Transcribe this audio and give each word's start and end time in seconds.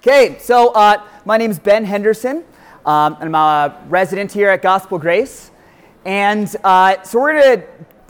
Okay, 0.00 0.38
so 0.38 0.70
uh, 0.70 1.06
my 1.26 1.36
name 1.36 1.50
is 1.50 1.58
Ben 1.58 1.84
Henderson. 1.84 2.42
Um, 2.86 3.18
I'm 3.20 3.34
a 3.34 3.78
resident 3.86 4.32
here 4.32 4.48
at 4.48 4.62
Gospel 4.62 4.98
Grace. 4.98 5.50
And 6.06 6.56
uh, 6.64 7.02
so 7.02 7.20
we're 7.20 7.34
to, 7.34 7.66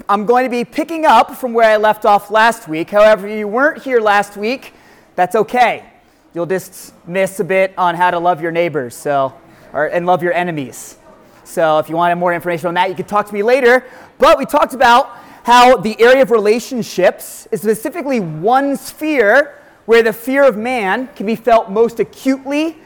I'm 0.08 0.24
going 0.24 0.44
to 0.44 0.50
be 0.50 0.64
picking 0.64 1.04
up 1.04 1.34
from 1.34 1.52
where 1.52 1.68
I 1.68 1.78
left 1.78 2.04
off 2.04 2.30
last 2.30 2.68
week. 2.68 2.90
However, 2.90 3.26
if 3.26 3.36
you 3.36 3.48
weren't 3.48 3.82
here 3.82 4.00
last 4.00 4.36
week, 4.36 4.72
that's 5.16 5.34
okay. 5.34 5.84
You'll 6.32 6.46
just 6.46 6.94
miss 7.08 7.40
a 7.40 7.44
bit 7.44 7.74
on 7.76 7.96
how 7.96 8.12
to 8.12 8.20
love 8.20 8.40
your 8.40 8.52
neighbors 8.52 8.94
so, 8.94 9.34
or, 9.72 9.86
and 9.86 10.06
love 10.06 10.22
your 10.22 10.32
enemies. 10.32 10.96
So 11.42 11.80
if 11.80 11.88
you 11.88 11.96
wanted 11.96 12.14
more 12.14 12.32
information 12.32 12.68
on 12.68 12.74
that, 12.74 12.88
you 12.88 12.94
can 12.94 13.06
talk 13.06 13.26
to 13.26 13.34
me 13.34 13.42
later. 13.42 13.84
But 14.18 14.38
we 14.38 14.46
talked 14.46 14.74
about 14.74 15.08
how 15.42 15.76
the 15.76 16.00
area 16.00 16.22
of 16.22 16.30
relationships 16.30 17.48
is 17.50 17.62
specifically 17.62 18.20
one 18.20 18.76
sphere 18.76 19.59
where 19.90 20.04
the 20.04 20.12
fear 20.12 20.44
of 20.44 20.56
man 20.56 21.08
can 21.16 21.26
be 21.26 21.34
felt 21.34 21.68
most 21.68 21.98
acutely 21.98 22.76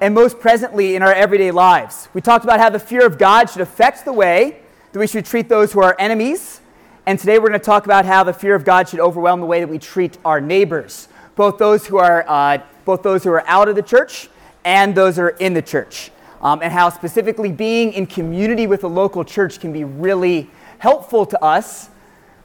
and 0.00 0.14
most 0.14 0.38
presently 0.38 0.94
in 0.94 1.02
our 1.02 1.12
everyday 1.12 1.50
lives. 1.50 2.08
We 2.14 2.20
talked 2.20 2.44
about 2.44 2.60
how 2.60 2.70
the 2.70 2.78
fear 2.78 3.04
of 3.04 3.18
God 3.18 3.50
should 3.50 3.62
affect 3.62 4.04
the 4.04 4.12
way 4.12 4.60
that 4.92 4.98
we 5.00 5.08
should 5.08 5.26
treat 5.26 5.48
those 5.48 5.72
who 5.72 5.82
are 5.82 5.96
enemies. 5.98 6.60
And 7.04 7.18
today 7.18 7.40
we're 7.40 7.48
going 7.48 7.58
to 7.58 7.66
talk 7.66 7.84
about 7.84 8.04
how 8.04 8.22
the 8.22 8.32
fear 8.32 8.54
of 8.54 8.64
God 8.64 8.88
should 8.88 9.00
overwhelm 9.00 9.40
the 9.40 9.46
way 9.46 9.58
that 9.58 9.66
we 9.66 9.80
treat 9.80 10.18
our 10.24 10.40
neighbors, 10.40 11.08
both 11.34 11.58
those 11.58 11.84
who 11.84 11.98
are, 11.98 12.24
uh, 12.28 12.58
both 12.84 13.02
those 13.02 13.24
who 13.24 13.30
are 13.30 13.44
out 13.48 13.68
of 13.68 13.74
the 13.74 13.82
church 13.82 14.28
and 14.64 14.94
those 14.94 15.16
who 15.16 15.22
are 15.22 15.30
in 15.30 15.52
the 15.52 15.62
church. 15.62 16.12
Um, 16.40 16.60
and 16.62 16.72
how 16.72 16.90
specifically 16.90 17.50
being 17.50 17.92
in 17.92 18.06
community 18.06 18.68
with 18.68 18.84
a 18.84 18.88
local 18.88 19.24
church 19.24 19.58
can 19.58 19.72
be 19.72 19.82
really 19.82 20.48
helpful 20.78 21.26
to 21.26 21.44
us 21.44 21.90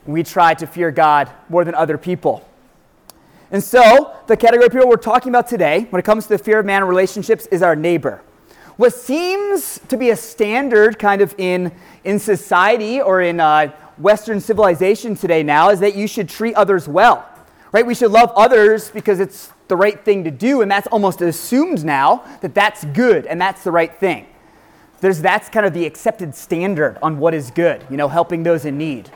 when 0.06 0.14
we 0.16 0.24
try 0.24 0.56
to 0.56 0.66
fear 0.66 0.90
God 0.90 1.30
more 1.50 1.64
than 1.64 1.76
other 1.76 2.00
people. 2.00 2.48
And 3.52 3.62
so, 3.62 4.16
the 4.28 4.38
category 4.38 4.66
of 4.66 4.72
people 4.72 4.88
we're 4.88 4.96
talking 4.96 5.30
about 5.30 5.48
today, 5.48 5.86
when 5.90 6.00
it 6.00 6.04
comes 6.04 6.24
to 6.24 6.30
the 6.30 6.38
fear 6.38 6.60
of 6.60 6.66
man 6.66 6.86
relationships, 6.86 7.48
is 7.48 7.62
our 7.62 7.76
neighbor. 7.76 8.24
What 8.78 8.94
seems 8.94 9.80
to 9.90 9.98
be 9.98 10.10
a 10.10 10.16
standard 10.16 10.98
kind 10.98 11.22
of 11.22 11.36
in, 11.38 11.74
in 12.06 12.18
society 12.18 13.02
or 13.02 13.22
in 13.22 13.42
uh, 13.42 13.74
Western 13.98 14.40
civilization 14.40 15.16
today 15.16 15.44
now 15.44 15.70
is 15.70 15.82
that 15.82 15.96
you 15.96 16.08
should 16.08 16.30
treat 16.30 16.56
others 16.56 16.88
well, 16.88 17.28
right? 17.74 17.86
We 17.86 17.94
should 17.94 18.12
love 18.12 18.32
others 18.38 18.90
because 18.90 19.20
it's 19.20 19.52
the 19.68 19.76
right 19.76 20.04
thing 20.04 20.24
to 20.24 20.32
do, 20.32 20.62
and 20.62 20.72
that's 20.72 20.88
almost 20.88 21.22
assumed 21.22 21.84
now 21.84 22.24
that 22.40 22.56
that's 22.56 22.86
good 22.86 23.26
and 23.26 23.40
that's 23.40 23.64
the 23.64 23.72
right 23.72 23.94
thing. 23.94 24.28
There's, 25.02 25.22
that's 25.22 25.50
kind 25.50 25.66
of 25.66 25.74
the 25.74 25.86
accepted 25.86 26.36
standard 26.36 26.98
on 27.02 27.20
what 27.20 27.34
is 27.34 27.52
good, 27.52 27.86
you 27.90 27.98
know, 27.98 28.08
helping 28.08 28.44
those 28.44 28.66
in 28.66 28.78
need. 28.78 29.10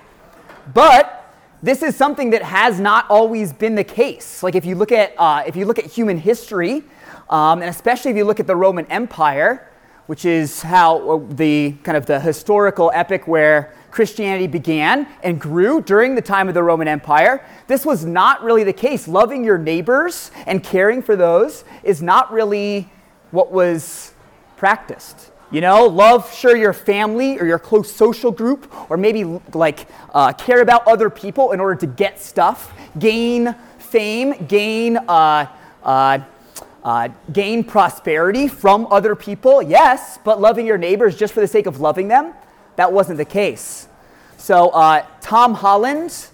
But 0.73 1.24
this 1.65 1.81
is 1.81 1.95
something 1.95 2.29
that 2.29 2.43
has 2.43 2.79
not 2.79 3.09
always 3.09 3.51
been 3.51 3.73
the 3.73 3.83
case. 3.83 4.43
Like 4.43 4.53
if 4.53 4.65
you 4.65 4.75
look 4.75 4.91
at, 4.91 5.15
uh, 5.17 5.43
if 5.47 5.55
you 5.55 5.65
look 5.65 5.79
at 5.79 5.85
human 5.85 6.19
history, 6.19 6.83
um, 7.27 7.61
and 7.61 7.69
especially 7.69 8.11
if 8.11 8.17
you 8.17 8.23
look 8.23 8.39
at 8.39 8.45
the 8.45 8.55
Roman 8.55 8.85
Empire, 8.85 9.67
which 10.05 10.25
is 10.25 10.61
how 10.61 11.09
uh, 11.09 11.33
the 11.33 11.75
kind 11.81 11.97
of 11.97 12.05
the 12.05 12.19
historical 12.19 12.91
epic 12.93 13.27
where 13.27 13.73
Christianity 13.89 14.45
began 14.45 15.07
and 15.23 15.41
grew 15.41 15.81
during 15.81 16.13
the 16.13 16.21
time 16.21 16.47
of 16.47 16.53
the 16.53 16.61
Roman 16.61 16.87
Empire, 16.87 17.43
this 17.65 17.83
was 17.83 18.05
not 18.05 18.43
really 18.43 18.63
the 18.63 18.73
case. 18.73 19.07
Loving 19.07 19.43
your 19.43 19.57
neighbors 19.57 20.29
and 20.45 20.63
caring 20.63 21.01
for 21.01 21.15
those 21.15 21.63
is 21.81 21.99
not 21.99 22.31
really 22.31 22.91
what 23.31 23.51
was 23.51 24.13
practiced. 24.55 25.31
You 25.51 25.61
know, 25.61 25.85
love, 25.85 26.33
sure, 26.33 26.57
your 26.57 26.73
family 26.73 27.39
or 27.39 27.45
your 27.45 27.59
close 27.59 27.93
social 27.93 28.31
group, 28.31 28.73
or 28.89 28.97
maybe 28.97 29.23
like 29.53 29.87
uh, 30.11 30.33
care 30.33 30.61
about 30.61 30.87
other 30.87 31.07
people 31.09 31.51
in 31.51 31.59
order 31.59 31.75
to 31.81 31.87
get 31.87 32.19
stuff, 32.19 32.73
gain 32.97 33.55
fame, 33.77 34.47
gain, 34.47 34.97
uh, 34.97 35.45
uh, 35.83 36.19
uh, 36.83 37.09
gain 37.31 37.63
prosperity 37.63 38.47
from 38.47 38.87
other 38.89 39.15
people. 39.15 39.61
Yes, 39.61 40.17
but 40.23 40.41
loving 40.41 40.65
your 40.65 40.79
neighbors 40.79 41.15
just 41.15 41.31
for 41.31 41.41
the 41.41 41.47
sake 41.47 41.67
of 41.67 41.79
loving 41.79 42.07
them, 42.07 42.33
that 42.75 42.91
wasn't 42.91 43.17
the 43.17 43.25
case. 43.25 43.87
So, 44.37 44.69
uh, 44.69 45.05
Tom 45.21 45.53
Holland, 45.53 46.27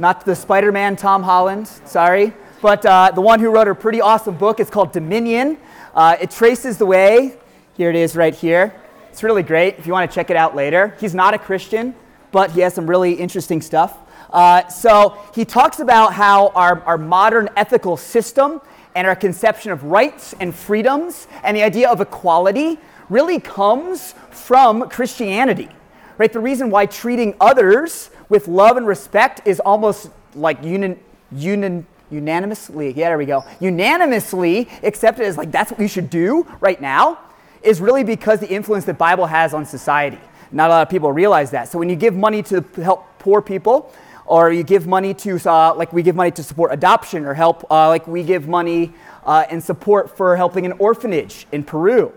not 0.00 0.24
the 0.24 0.34
Spider 0.34 0.72
Man 0.72 0.96
Tom 0.96 1.22
Holland, 1.22 1.68
sorry, 1.84 2.32
but 2.60 2.84
uh, 2.84 3.12
the 3.12 3.20
one 3.20 3.38
who 3.38 3.50
wrote 3.50 3.68
a 3.68 3.74
pretty 3.76 4.00
awesome 4.00 4.36
book, 4.36 4.58
it's 4.58 4.70
called 4.70 4.92
Dominion. 4.92 5.56
it 5.96 6.32
traces 6.32 6.78
the 6.78 6.86
way 6.86 7.36
here 7.80 7.88
it 7.88 7.96
is 7.96 8.14
right 8.14 8.34
here. 8.34 8.74
It's 9.08 9.22
really 9.22 9.42
great 9.42 9.78
if 9.78 9.86
you 9.86 9.94
want 9.94 10.10
to 10.10 10.14
check 10.14 10.28
it 10.28 10.36
out 10.36 10.54
later. 10.54 10.94
He's 11.00 11.14
not 11.14 11.32
a 11.32 11.38
Christian, 11.38 11.94
but 12.30 12.50
he 12.50 12.60
has 12.60 12.74
some 12.74 12.86
really 12.86 13.14
interesting 13.14 13.62
stuff. 13.62 13.96
Uh, 14.28 14.68
so 14.68 15.18
he 15.34 15.46
talks 15.46 15.80
about 15.80 16.12
how 16.12 16.48
our, 16.48 16.82
our 16.82 16.98
modern 16.98 17.48
ethical 17.56 17.96
system 17.96 18.60
and 18.94 19.06
our 19.06 19.16
conception 19.16 19.72
of 19.72 19.82
rights 19.82 20.34
and 20.40 20.54
freedoms 20.54 21.26
and 21.42 21.56
the 21.56 21.62
idea 21.62 21.88
of 21.88 22.02
equality 22.02 22.78
really 23.08 23.40
comes 23.40 24.12
from 24.30 24.86
Christianity. 24.90 25.70
Right? 26.18 26.30
The 26.30 26.38
reason 26.38 26.68
why 26.68 26.84
treating 26.84 27.34
others 27.40 28.10
with 28.28 28.46
love 28.46 28.76
and 28.76 28.86
respect 28.86 29.40
is 29.46 29.58
almost 29.58 30.10
like 30.34 30.60
unin, 30.60 30.98
unin, 31.34 31.86
unanimously, 32.10 32.88
yeah, 32.88 33.08
there 33.08 33.16
we 33.16 33.24
go, 33.24 33.42
unanimously 33.58 34.68
accepted 34.82 35.24
as 35.24 35.38
like 35.38 35.50
that's 35.50 35.70
what 35.70 35.80
you 35.80 35.88
should 35.88 36.10
do 36.10 36.46
right 36.60 36.78
now 36.78 37.18
is 37.62 37.80
really 37.80 38.04
because 38.04 38.40
the 38.40 38.48
influence 38.48 38.84
that 38.86 38.98
Bible 38.98 39.26
has 39.26 39.54
on 39.54 39.64
society. 39.64 40.18
Not 40.52 40.70
a 40.70 40.72
lot 40.72 40.82
of 40.82 40.90
people 40.90 41.12
realize 41.12 41.50
that. 41.52 41.68
So 41.68 41.78
when 41.78 41.88
you 41.88 41.96
give 41.96 42.14
money 42.14 42.42
to 42.44 42.64
help 42.76 43.06
poor 43.18 43.40
people, 43.40 43.92
or 44.26 44.52
you 44.52 44.62
give 44.62 44.86
money 44.86 45.12
to, 45.14 45.36
uh, 45.50 45.74
like 45.74 45.92
we 45.92 46.02
give 46.02 46.14
money 46.14 46.30
to 46.30 46.42
support 46.42 46.72
adoption, 46.72 47.24
or 47.24 47.34
help, 47.34 47.64
uh, 47.70 47.88
like 47.88 48.06
we 48.06 48.22
give 48.22 48.46
money 48.48 48.92
uh, 49.24 49.44
and 49.50 49.62
support 49.62 50.16
for 50.16 50.36
helping 50.36 50.64
an 50.64 50.72
orphanage 50.72 51.46
in 51.52 51.64
Peru. 51.64 52.12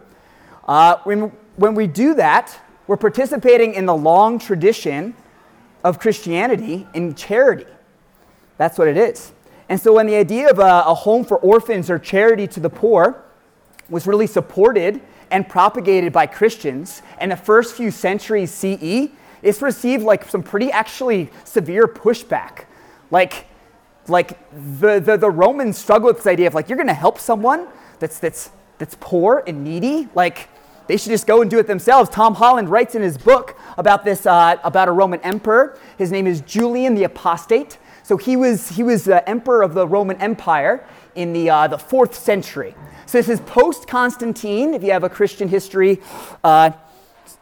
Uh, 0.68 0.98
when, 1.04 1.31
when 1.56 1.75
we 1.75 1.88
do 1.88 2.14
that, 2.14 2.58
we're 2.88 2.98
participating 2.98 3.74
in 3.74 3.86
the 3.86 3.96
long 3.96 4.40
tradition 4.40 5.16
of 5.84 6.00
Christianity 6.00 6.88
in 6.94 7.16
charity. 7.16 7.66
That's 8.58 8.78
what 8.78 8.88
it 8.88 8.98
is. 8.98 9.34
And 9.70 9.80
so 9.80 9.94
when 9.94 10.06
the 10.06 10.16
idea 10.16 10.50
of 10.50 10.60
a, 10.60 10.84
a 10.86 10.94
home 10.94 11.25
for 11.25 11.38
orphans 11.38 11.90
or 11.90 11.98
charity 11.98 12.48
to 12.48 12.60
the 12.60 12.70
poor 12.70 13.24
was 13.90 14.06
really 14.06 14.28
supported 14.28 15.02
and 15.33 15.49
propagated 15.49 16.13
by 16.13 16.27
Christians 16.27 17.01
in 17.19 17.29
the 17.29 17.35
first 17.35 17.75
few 17.75 17.89
centuries 17.89 18.51
CE, 18.51 19.09
it's 19.41 19.61
received 19.63 20.03
like 20.03 20.29
some 20.29 20.44
pretty 20.44 20.71
actually 20.71 21.31
severe 21.44 21.88
pushback. 21.88 22.66
Like, 23.09 23.47
like 24.07 24.38
the, 24.79 24.99
the, 24.99 25.17
the 25.17 25.31
Romans 25.31 25.77
struggle 25.77 26.07
with 26.07 26.17
this 26.17 26.27
idea 26.27 26.45
of 26.45 26.53
like, 26.53 26.69
you're 26.69 26.77
gonna 26.77 26.94
help 26.94 27.17
someone 27.17 27.67
that's, 27.97 28.19
that's, 28.19 28.51
that's 28.77 28.95
poor 28.99 29.44
and 29.47 29.63
needy? 29.63 30.07
Like, 30.13 30.49
they 30.85 30.97
should 30.97 31.09
just 31.09 31.25
go 31.25 31.41
and 31.41 31.50
do 31.50 31.57
it 31.57 31.65
themselves. 31.65 32.09
Tom 32.11 32.35
Holland 32.35 32.69
writes 32.69 32.94
in 32.94 33.01
his 33.01 33.17
book 33.17 33.57
about 33.77 34.05
this, 34.05 34.27
uh, 34.27 34.57
about 34.63 34.88
a 34.88 34.91
Roman 34.91 35.19
emperor. 35.21 35.79
His 35.97 36.11
name 36.11 36.27
is 36.27 36.41
Julian 36.41 36.94
the 36.94 37.05
Apostate. 37.05 37.79
So 38.03 38.17
he 38.17 38.35
was, 38.35 38.69
he 38.69 38.83
was 38.83 39.05
the 39.05 39.27
emperor 39.27 39.63
of 39.63 39.73
the 39.73 39.88
Roman 39.88 40.17
Empire 40.21 40.85
in 41.16 41.34
the, 41.34 41.50
uh, 41.50 41.68
the 41.68 41.78
fourth 41.78 42.16
century. 42.16 42.75
So 43.06 43.18
this 43.18 43.29
is 43.29 43.40
post 43.41 43.88
Constantine, 43.88 44.74
if 44.74 44.84
you 44.84 44.91
have 44.91 45.03
a 45.03 45.09
Christian 45.09 45.47
history, 45.47 46.01
uh, 46.44 46.72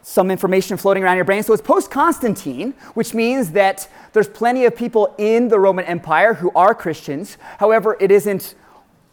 some 0.02 0.30
information 0.30 0.76
floating 0.76 1.02
around 1.02 1.16
your 1.16 1.24
brain. 1.24 1.42
So 1.42 1.52
it's 1.52 1.62
post 1.62 1.90
Constantine, 1.90 2.74
which 2.94 3.14
means 3.14 3.52
that 3.52 3.88
there's 4.12 4.28
plenty 4.28 4.64
of 4.64 4.76
people 4.76 5.14
in 5.18 5.48
the 5.48 5.58
Roman 5.58 5.84
Empire 5.84 6.34
who 6.34 6.50
are 6.54 6.74
Christians. 6.74 7.38
However, 7.58 7.96
it 8.00 8.10
isn't 8.10 8.54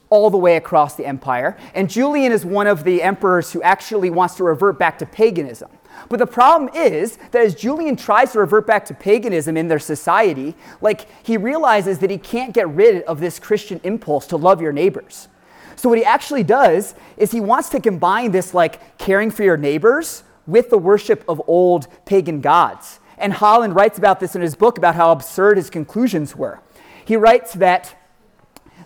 all 0.10 0.30
the 0.30 0.38
way 0.38 0.58
across 0.58 0.96
the 0.96 1.06
empire. 1.06 1.56
And 1.76 1.90
Julian 1.90 2.32
is 2.32 2.46
one 2.46 2.68
of 2.68 2.84
the 2.84 3.02
emperors 3.02 3.52
who 3.52 3.62
actually 3.62 4.10
wants 4.10 4.36
to 4.36 4.44
revert 4.44 4.80
back 4.80 4.98
to 5.00 5.06
paganism. 5.06 5.70
But 6.08 6.20
the 6.20 6.28
problem 6.28 6.70
is 6.74 7.18
that 7.32 7.44
as 7.44 7.56
Julian 7.56 7.96
tries 7.96 8.32
to 8.32 8.40
revert 8.40 8.66
back 8.66 8.86
to 8.86 8.94
paganism 8.94 9.58
in 9.58 9.68
their 9.68 9.80
society, 9.80 10.56
like 10.82 11.08
he 11.26 11.38
realizes 11.38 12.00
that 12.00 12.10
he 12.10 12.18
can't 12.18 12.54
get 12.54 12.70
rid 12.70 13.04
of 13.04 13.20
this 13.20 13.40
Christian 13.40 13.82
impulse 13.84 14.28
to 14.28 14.38
love 14.38 14.62
your 14.62 14.72
neighbors. 14.72 15.28
So 15.76 15.90
what 15.90 15.98
he 15.98 16.06
actually 16.06 16.44
does 16.44 16.96
is 17.18 17.32
he 17.32 17.40
wants 17.40 17.70
to 17.70 17.80
combine 17.80 18.32
this 18.32 18.54
like 18.54 18.98
caring 18.98 19.32
for 19.32 19.44
your 19.44 19.58
neighbors 19.58 20.24
with 20.46 20.70
the 20.70 20.78
worship 20.78 21.24
of 21.28 21.42
old 21.48 21.88
pagan 22.06 22.42
gods. 22.42 23.00
And 23.18 23.34
Holland 23.34 23.76
writes 23.76 23.98
about 23.98 24.20
this 24.20 24.36
in 24.36 24.42
his 24.42 24.56
book 24.56 24.78
about 24.78 24.96
how 24.96 25.12
absurd 25.12 25.58
his 25.58 25.70
conclusions 25.70 26.36
were. 26.36 26.62
He 27.06 27.16
writes 27.16 27.54
that 27.54 27.96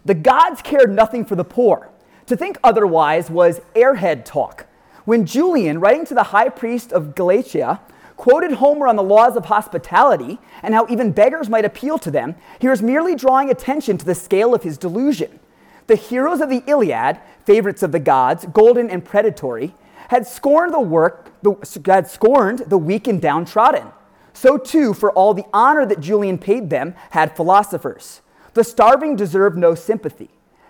the 0.05 0.13
gods 0.13 0.61
cared 0.61 0.91
nothing 0.91 1.25
for 1.25 1.35
the 1.35 1.43
poor. 1.43 1.89
To 2.27 2.37
think 2.37 2.57
otherwise 2.63 3.29
was 3.29 3.59
airhead 3.75 4.25
talk. 4.25 4.65
When 5.05 5.25
Julian, 5.25 5.79
writing 5.79 6.05
to 6.05 6.13
the 6.13 6.23
high 6.23 6.49
priest 6.49 6.93
of 6.93 7.13
Galatia, 7.13 7.81
quoted 8.15 8.53
Homer 8.53 8.87
on 8.87 8.95
the 8.95 9.03
laws 9.03 9.35
of 9.35 9.45
hospitality 9.45 10.39
and 10.61 10.73
how 10.73 10.87
even 10.87 11.11
beggars 11.11 11.49
might 11.49 11.65
appeal 11.65 11.97
to 11.99 12.11
them, 12.11 12.35
he 12.59 12.69
was 12.69 12.81
merely 12.81 13.15
drawing 13.15 13.49
attention 13.49 13.97
to 13.97 14.05
the 14.05 14.15
scale 14.15 14.55
of 14.55 14.63
his 14.63 14.77
delusion. 14.77 15.39
The 15.87 15.95
heroes 15.97 16.39
of 16.39 16.49
the 16.49 16.63
Iliad, 16.67 17.19
favorites 17.45 17.83
of 17.83 17.91
the 17.91 17.99
gods, 17.99 18.45
golden 18.53 18.89
and 18.89 19.03
predatory, 19.03 19.75
had 20.07 20.25
scorned 20.25 20.73
the 20.73 20.79
work, 20.79 21.31
the, 21.41 21.55
had 21.85 22.07
scorned 22.09 22.59
the 22.59 22.77
weak 22.77 23.07
and 23.07 23.21
downtrodden. 23.21 23.87
So 24.31 24.57
too, 24.57 24.93
for 24.93 25.11
all 25.11 25.33
the 25.33 25.45
honor 25.53 25.85
that 25.85 25.99
Julian 25.99 26.37
paid 26.37 26.69
them, 26.69 26.95
had 27.09 27.35
philosophers. 27.35 28.21
The 28.53 28.63
starving 28.63 29.17
deserved 29.17 29.57
no 29.57 29.75
sympathy. 29.75 30.29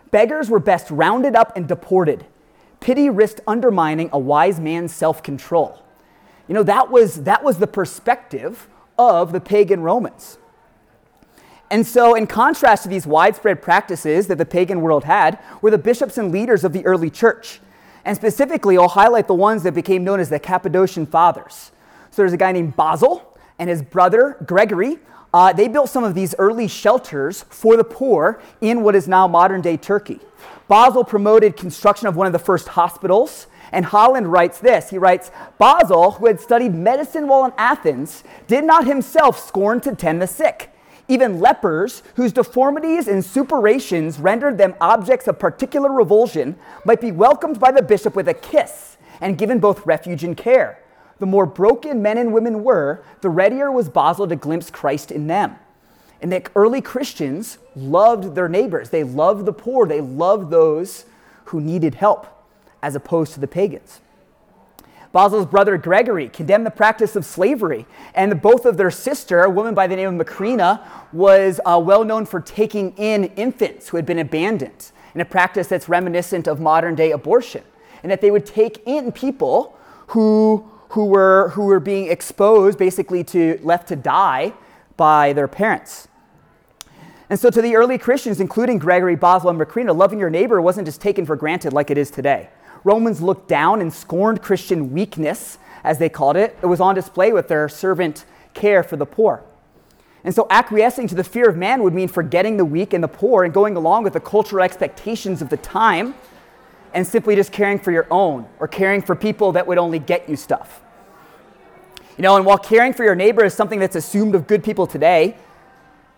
beggars 0.09 0.50
were 0.50 0.59
best 0.59 0.89
rounded 0.89 1.36
up 1.36 1.56
and 1.56 1.68
deported. 1.68 2.25
Pity 2.83 3.09
risked 3.09 3.39
undermining 3.47 4.09
a 4.12 4.19
wise 4.19 4.59
man's 4.59 4.94
self 4.94 5.24
control. 5.24 5.81
You 6.50 6.53
know, 6.53 6.63
that 6.63 6.91
was, 6.91 7.24
that 7.24 7.41
was 7.41 7.57
the 7.59 7.65
perspective 7.65 8.68
of 9.00 9.31
the 9.31 9.39
pagan 9.39 9.81
Romans. 9.81 10.38
And 11.71 11.88
so, 11.88 12.13
in 12.13 12.27
contrast 12.27 12.83
to 12.83 12.89
these 12.89 13.07
widespread 13.07 13.62
practices 13.62 14.27
that 14.27 14.38
the 14.38 14.45
pagan 14.45 14.81
world 14.81 15.06
had, 15.06 15.39
were 15.62 15.71
the 15.71 15.77
bishops 15.77 16.18
and 16.18 16.30
leaders 16.30 16.65
of 16.65 16.74
the 16.74 16.85
early 16.85 17.09
church. 17.09 17.62
And 18.03 18.18
specifically, 18.18 18.77
I'll 18.77 18.89
highlight 18.89 19.27
the 19.27 19.33
ones 19.33 19.63
that 19.63 19.74
became 19.74 20.03
known 20.03 20.19
as 20.19 20.29
the 20.29 20.38
Cappadocian 20.38 21.06
Fathers. 21.06 21.71
So, 22.12 22.21
there's 22.21 22.33
a 22.33 22.38
guy 22.38 22.51
named 22.51 22.75
Basil 22.75 23.38
and 23.59 23.69
his 23.69 23.81
brother 23.81 24.36
Gregory. 24.45 25.00
Uh, 25.33 25.51
they 25.51 25.68
built 25.68 25.89
some 25.89 26.03
of 26.03 26.13
these 26.13 26.35
early 26.38 26.68
shelters 26.68 27.44
for 27.50 27.75
the 27.75 27.83
poor 27.83 28.39
in 28.62 28.83
what 28.83 28.95
is 28.95 29.07
now 29.07 29.27
modern 29.27 29.62
day 29.62 29.75
Turkey. 29.75 30.19
Basil 30.68 31.03
promoted 31.03 31.57
construction 31.57 32.07
of 32.07 32.15
one 32.15 32.27
of 32.27 32.33
the 32.33 32.39
first 32.39 32.69
hospitals. 32.69 33.47
And 33.71 33.85
Holland 33.85 34.31
writes 34.31 34.59
this 34.59 34.91
He 34.91 35.00
writes, 35.00 35.31
Basil, 35.57 36.12
who 36.12 36.27
had 36.27 36.39
studied 36.39 36.75
medicine 36.75 37.27
while 37.27 37.45
in 37.45 37.53
Athens, 37.57 38.24
did 38.47 38.63
not 38.63 38.85
himself 38.85 39.39
scorn 39.39 39.81
to 39.81 39.95
tend 39.95 40.21
the 40.21 40.27
sick 40.27 40.69
even 41.07 41.39
lepers, 41.39 42.01
whose 42.15 42.31
deformities 42.31 43.07
and 43.07 43.24
suppurations 43.24 44.19
rendered 44.19 44.57
them 44.57 44.74
objects 44.79 45.27
of 45.27 45.38
particular 45.38 45.91
revulsion, 45.91 46.56
might 46.86 47.01
be 47.01 47.12
welcomed 47.12 47.59
by 47.59 47.71
the 47.71 47.81
bishop 47.81 48.15
with 48.15 48.27
a 48.27 48.33
kiss 48.33 48.97
and 49.19 49.38
given 49.38 49.59
both 49.59 49.86
refuge 49.86 50.24
and 50.24 50.38
care. 50.38 50.79
The 51.23 51.27
more 51.27 51.45
broken 51.45 52.01
men 52.01 52.17
and 52.17 52.33
women 52.33 52.65
were, 52.65 53.01
the 53.21 53.29
readier 53.29 53.71
was 53.71 53.87
Basil 53.87 54.27
to 54.27 54.35
glimpse 54.35 54.69
Christ 54.69 55.09
in 55.09 55.27
them. 55.27 55.55
And 56.21 56.29
the 56.29 56.45
early 56.53 56.81
Christians 56.81 57.59
loved 57.77 58.35
their 58.35 58.49
neighbors. 58.49 58.89
They 58.89 59.05
loved 59.05 59.45
the 59.45 59.53
poor. 59.53 59.87
They 59.87 60.01
loved 60.01 60.51
those 60.51 61.05
who 61.45 61.61
needed 61.61 61.95
help, 61.95 62.27
as 62.81 62.93
opposed 62.93 63.35
to 63.35 63.39
the 63.39 63.47
pagans. 63.47 64.01
Basil's 65.13 65.45
brother 65.45 65.77
Gregory 65.77 66.27
condemned 66.27 66.65
the 66.65 66.71
practice 66.71 67.15
of 67.15 67.23
slavery, 67.23 67.85
and 68.13 68.41
both 68.41 68.65
of 68.65 68.75
their 68.75 68.91
sister, 68.91 69.43
a 69.43 69.49
woman 69.49 69.73
by 69.73 69.87
the 69.87 69.95
name 69.95 70.19
of 70.19 70.27
Macrina, 70.27 70.85
was 71.13 71.61
uh, 71.65 71.81
well 71.81 72.03
known 72.03 72.25
for 72.25 72.41
taking 72.41 72.91
in 72.97 73.31
infants 73.37 73.87
who 73.87 73.95
had 73.95 74.05
been 74.05 74.19
abandoned, 74.19 74.91
in 75.15 75.21
a 75.21 75.25
practice 75.25 75.67
that's 75.67 75.87
reminiscent 75.87 76.49
of 76.49 76.59
modern 76.59 76.95
day 76.95 77.11
abortion, 77.11 77.63
and 78.01 78.11
that 78.11 78.19
they 78.19 78.29
would 78.29 78.45
take 78.45 78.85
in 78.85 79.13
people 79.13 79.79
who, 80.07 80.69
who, 80.93 81.05
were, 81.05 81.49
who 81.49 81.63
were 81.63 81.79
being 81.79 82.11
exposed, 82.11 82.77
basically 82.77 83.23
to 83.23 83.59
left 83.63 83.87
to 83.87 83.95
die 83.95 84.53
by 84.95 85.33
their 85.33 85.47
parents. 85.47 86.07
And 87.31 87.39
so, 87.39 87.49
to 87.49 87.63
the 87.63 87.75
early 87.75 87.97
Christians, 87.97 88.39
including 88.39 88.77
Gregory, 88.77 89.15
Basil, 89.15 89.49
and 89.49 89.59
Macrina, 89.59 89.95
loving 89.95 90.19
your 90.19 90.29
neighbor 90.29 90.61
wasn't 90.61 90.85
just 90.85 91.01
taken 91.01 91.25
for 91.25 91.35
granted 91.35 91.73
like 91.73 91.89
it 91.89 91.97
is 91.97 92.11
today. 92.11 92.49
Romans 92.83 93.23
looked 93.23 93.47
down 93.47 93.81
and 93.81 93.91
scorned 93.91 94.43
Christian 94.43 94.93
weakness, 94.93 95.57
as 95.83 95.97
they 95.97 96.09
called 96.09 96.37
it. 96.37 96.55
It 96.61 96.67
was 96.67 96.79
on 96.79 96.93
display 96.93 97.33
with 97.33 97.47
their 97.47 97.67
servant 97.67 98.25
care 98.53 98.83
for 98.83 98.95
the 98.95 99.07
poor. 99.07 99.43
And 100.23 100.35
so, 100.35 100.45
acquiescing 100.51 101.07
to 101.07 101.15
the 101.15 101.23
fear 101.23 101.49
of 101.49 101.57
man 101.57 101.81
would 101.81 101.95
mean 101.95 102.07
forgetting 102.07 102.57
the 102.57 102.65
weak 102.65 102.93
and 102.93 103.03
the 103.03 103.07
poor 103.07 103.45
and 103.45 103.51
going 103.51 103.75
along 103.75 104.03
with 104.03 104.13
the 104.13 104.19
cultural 104.19 104.63
expectations 104.63 105.41
of 105.41 105.49
the 105.49 105.57
time 105.57 106.13
and 106.93 107.07
simply 107.07 107.35
just 107.35 107.51
caring 107.51 107.79
for 107.79 107.91
your 107.91 108.05
own 108.11 108.47
or 108.59 108.67
caring 108.67 109.01
for 109.01 109.15
people 109.15 109.53
that 109.53 109.65
would 109.65 109.79
only 109.79 109.97
get 109.97 110.29
you 110.29 110.35
stuff. 110.35 110.82
You 112.18 112.21
know, 112.21 112.36
and 112.36 112.45
while 112.45 112.57
caring 112.57 112.94
for 112.94 113.04
your 113.04 113.15
neighbor 113.15 113.44
is 113.44 113.54
something 113.54 113.80
that's 113.80 113.95
assumed 113.95 114.36
of 114.36 114.45
good 114.48 114.63
people 114.63 114.86
today, 114.86 115.36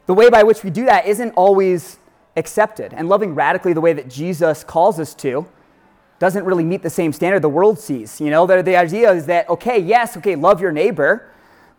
the 0.05 0.13
way 0.13 0.29
by 0.29 0.43
which 0.43 0.63
we 0.63 0.69
do 0.69 0.85
that 0.85 1.05
isn't 1.05 1.31
always 1.31 1.97
accepted. 2.35 2.93
And 2.93 3.07
loving 3.07 3.33
radically 3.33 3.73
the 3.73 3.81
way 3.81 3.93
that 3.93 4.09
Jesus 4.09 4.63
calls 4.63 4.99
us 4.99 5.13
to 5.15 5.47
doesn't 6.19 6.45
really 6.45 6.63
meet 6.63 6.81
the 6.81 6.89
same 6.89 7.11
standard 7.13 7.41
the 7.41 7.49
world 7.49 7.79
sees. 7.79 8.19
You 8.21 8.29
know, 8.29 8.45
the, 8.45 8.61
the 8.61 8.75
idea 8.75 9.11
is 9.11 9.25
that, 9.27 9.49
okay, 9.49 9.79
yes, 9.79 10.15
okay, 10.17 10.35
love 10.35 10.61
your 10.61 10.71
neighbor, 10.71 11.29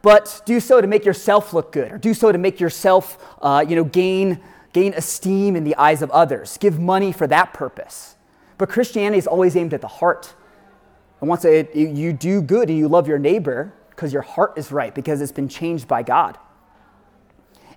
but 0.02 0.42
do 0.44 0.60
so 0.60 0.80
to 0.80 0.86
make 0.86 1.04
yourself 1.04 1.52
look 1.52 1.72
good, 1.72 1.92
or 1.92 1.98
do 1.98 2.14
so 2.14 2.32
to 2.32 2.38
make 2.38 2.60
yourself, 2.60 3.36
uh, 3.42 3.64
you 3.66 3.76
know, 3.76 3.84
gain, 3.84 4.40
gain 4.72 4.94
esteem 4.94 5.56
in 5.56 5.64
the 5.64 5.74
eyes 5.76 6.02
of 6.02 6.10
others. 6.10 6.58
Give 6.58 6.78
money 6.78 7.12
for 7.12 7.26
that 7.26 7.52
purpose. 7.52 8.16
But 8.58 8.68
Christianity 8.68 9.18
is 9.18 9.26
always 9.26 9.56
aimed 9.56 9.74
at 9.74 9.80
the 9.80 9.88
heart. 9.88 10.34
And 11.20 11.28
once 11.28 11.44
you 11.44 12.12
do 12.12 12.42
good 12.42 12.68
and 12.68 12.78
you 12.78 12.88
love 12.88 13.08
your 13.08 13.18
neighbor 13.18 13.72
because 13.96 14.12
your 14.12 14.22
heart 14.22 14.52
is 14.56 14.70
right, 14.70 14.94
because 14.94 15.22
it's 15.22 15.32
been 15.32 15.48
changed 15.48 15.88
by 15.88 16.02
God. 16.02 16.38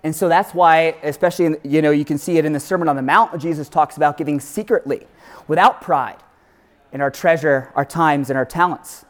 And 0.02 0.14
so 0.14 0.28
that's 0.28 0.54
why, 0.54 0.94
especially, 1.02 1.46
in, 1.46 1.58
you 1.64 1.82
know, 1.82 1.90
you 1.90 2.04
can 2.04 2.18
see 2.18 2.38
it 2.38 2.44
in 2.44 2.52
the 2.52 2.60
Sermon 2.60 2.88
on 2.88 2.96
the 2.96 3.02
Mount, 3.02 3.38
Jesus 3.40 3.68
talks 3.68 3.96
about 3.96 4.16
giving 4.16 4.38
secretly, 4.38 5.06
without 5.48 5.80
pride 5.80 6.18
in 6.92 7.00
our 7.00 7.10
treasure, 7.10 7.70
our 7.74 7.84
times, 7.84 8.30
and 8.30 8.36
our 8.36 8.44
talents. 8.44 9.04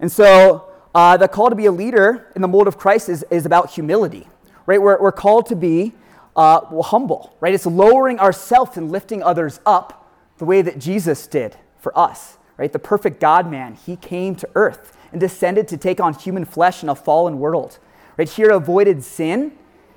And 0.00 0.10
so 0.10 0.68
uh, 0.94 1.16
the 1.16 1.28
call 1.28 1.48
to 1.48 1.56
be 1.56 1.66
a 1.66 1.72
leader 1.72 2.30
in 2.34 2.42
the 2.42 2.48
mold 2.48 2.68
of 2.68 2.76
Christ 2.76 3.08
is, 3.08 3.24
is 3.30 3.46
about 3.46 3.70
humility, 3.70 4.28
right? 4.66 4.80
We're, 4.80 5.00
we're 5.00 5.12
called 5.12 5.46
to 5.46 5.56
be 5.56 5.94
uh, 6.36 6.60
humble, 6.82 7.36
right? 7.40 7.54
It's 7.54 7.66
lowering 7.66 8.18
ourselves 8.20 8.76
and 8.76 8.90
lifting 8.90 9.22
others 9.22 9.60
up 9.66 10.12
the 10.38 10.44
way 10.44 10.62
that 10.62 10.78
Jesus 10.78 11.26
did 11.26 11.56
for 11.78 11.96
us, 11.98 12.38
right? 12.56 12.72
The 12.72 12.78
perfect 12.78 13.20
God 13.20 13.50
man, 13.50 13.74
he 13.74 13.96
came 13.96 14.34
to 14.36 14.48
earth 14.54 14.96
and 15.12 15.20
descended 15.20 15.68
to 15.68 15.76
take 15.76 16.00
on 16.00 16.14
human 16.14 16.44
flesh 16.44 16.82
in 16.82 16.88
a 16.88 16.94
fallen 16.94 17.38
world, 17.38 17.78
right? 18.16 18.28
Here 18.28 18.50
avoided 18.50 19.02
sin, 19.02 19.52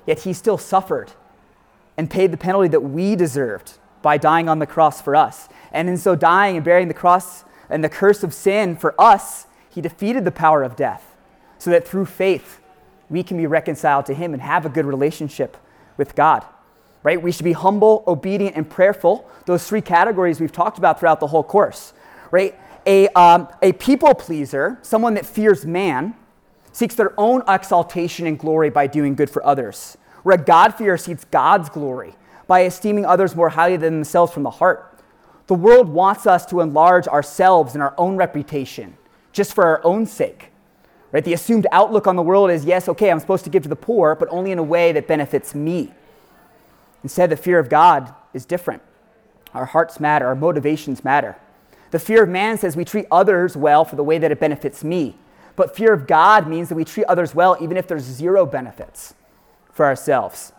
yet 0.06 0.20
he 0.20 0.32
still 0.32 0.58
suffered 0.58 1.12
and 1.96 2.10
paid 2.10 2.32
the 2.32 2.36
penalty 2.36 2.68
that 2.68 2.80
we 2.80 3.16
deserved 3.16 3.78
by 4.00 4.18
dying 4.18 4.48
on 4.48 4.58
the 4.58 4.66
cross 4.66 5.00
for 5.00 5.14
us. 5.14 5.48
And 5.72 5.88
in 5.88 5.96
so 5.96 6.14
dying 6.16 6.56
and 6.56 6.64
bearing 6.64 6.88
the 6.88 6.94
cross 6.94 7.44
and 7.70 7.82
the 7.82 7.88
curse 7.88 8.22
of 8.22 8.34
sin 8.34 8.76
for 8.76 8.94
us, 9.00 9.46
he 9.70 9.80
defeated 9.80 10.24
the 10.24 10.32
power 10.32 10.62
of 10.62 10.76
death 10.76 11.16
so 11.58 11.70
that 11.70 11.86
through 11.86 12.06
faith 12.06 12.60
we 13.08 13.22
can 13.22 13.36
be 13.36 13.46
reconciled 13.46 14.06
to 14.06 14.14
him 14.14 14.32
and 14.32 14.42
have 14.42 14.66
a 14.66 14.68
good 14.68 14.86
relationship 14.86 15.56
with 15.96 16.14
God. 16.14 16.44
Right? 17.02 17.20
We 17.20 17.32
should 17.32 17.44
be 17.44 17.52
humble, 17.52 18.04
obedient, 18.06 18.56
and 18.56 18.68
prayerful. 18.68 19.28
Those 19.46 19.66
three 19.66 19.80
categories 19.80 20.40
we've 20.40 20.52
talked 20.52 20.78
about 20.78 21.00
throughout 21.00 21.20
the 21.20 21.26
whole 21.26 21.42
course. 21.42 21.92
Right? 22.30 22.58
A, 22.86 23.08
um, 23.08 23.48
a 23.62 23.72
people 23.72 24.14
pleaser, 24.14 24.78
someone 24.82 25.14
that 25.14 25.26
fears 25.26 25.64
man, 25.64 26.14
seeks 26.72 26.94
their 26.94 27.12
own 27.18 27.42
exaltation 27.48 28.26
and 28.26 28.38
glory 28.38 28.70
by 28.70 28.86
doing 28.86 29.14
good 29.14 29.30
for 29.30 29.44
others. 29.44 29.96
Where 30.22 30.36
a 30.36 30.42
God-fearer 30.42 30.96
seeks 30.96 31.24
God's 31.24 31.68
glory 31.68 32.14
by 32.46 32.64
esteeming 32.64 33.04
others 33.04 33.36
more 33.36 33.50
highly 33.50 33.76
than 33.76 33.94
themselves 33.94 34.32
from 34.32 34.42
the 34.42 34.50
heart. 34.50 35.00
The 35.46 35.54
world 35.54 35.88
wants 35.88 36.26
us 36.26 36.46
to 36.46 36.60
enlarge 36.60 37.06
ourselves 37.08 37.74
and 37.74 37.82
our 37.82 37.94
own 37.98 38.16
reputation 38.16 38.96
just 39.32 39.54
for 39.54 39.64
our 39.64 39.84
own 39.84 40.06
sake. 40.06 40.50
Right? 41.10 41.24
The 41.24 41.34
assumed 41.34 41.66
outlook 41.72 42.06
on 42.06 42.16
the 42.16 42.22
world 42.22 42.50
is 42.50 42.64
yes, 42.64 42.88
okay, 42.88 43.10
I'm 43.10 43.20
supposed 43.20 43.44
to 43.44 43.50
give 43.50 43.64
to 43.64 43.68
the 43.68 43.76
poor, 43.76 44.14
but 44.14 44.28
only 44.30 44.50
in 44.50 44.58
a 44.58 44.62
way 44.62 44.92
that 44.92 45.06
benefits 45.06 45.54
me. 45.54 45.92
Instead, 47.02 47.30
the 47.30 47.36
fear 47.36 47.58
of 47.58 47.68
God 47.68 48.14
is 48.32 48.46
different. 48.46 48.82
Our 49.52 49.66
hearts 49.66 50.00
matter, 50.00 50.26
our 50.26 50.34
motivations 50.34 51.04
matter. 51.04 51.36
The 51.92 52.00
fear 52.00 52.24
of 52.24 52.28
man 52.28 52.58
says 52.58 52.76
we 52.76 52.84
treat 52.84 53.06
others 53.10 53.56
well 53.56 53.84
for 53.84 53.94
the 53.94 54.02
way 54.02 54.18
that 54.18 54.32
it 54.32 54.40
benefits 54.40 54.82
me. 54.82 55.16
But 55.54 55.76
fear 55.76 55.92
of 55.92 56.06
God 56.06 56.48
means 56.48 56.68
that 56.68 56.74
we 56.74 56.84
treat 56.84 57.04
others 57.04 57.34
well 57.34 57.56
even 57.60 57.76
if 57.76 57.86
there's 57.86 58.02
zero 58.02 58.44
benefits 58.44 59.14
for 59.72 59.86
ourselves. 59.86 60.52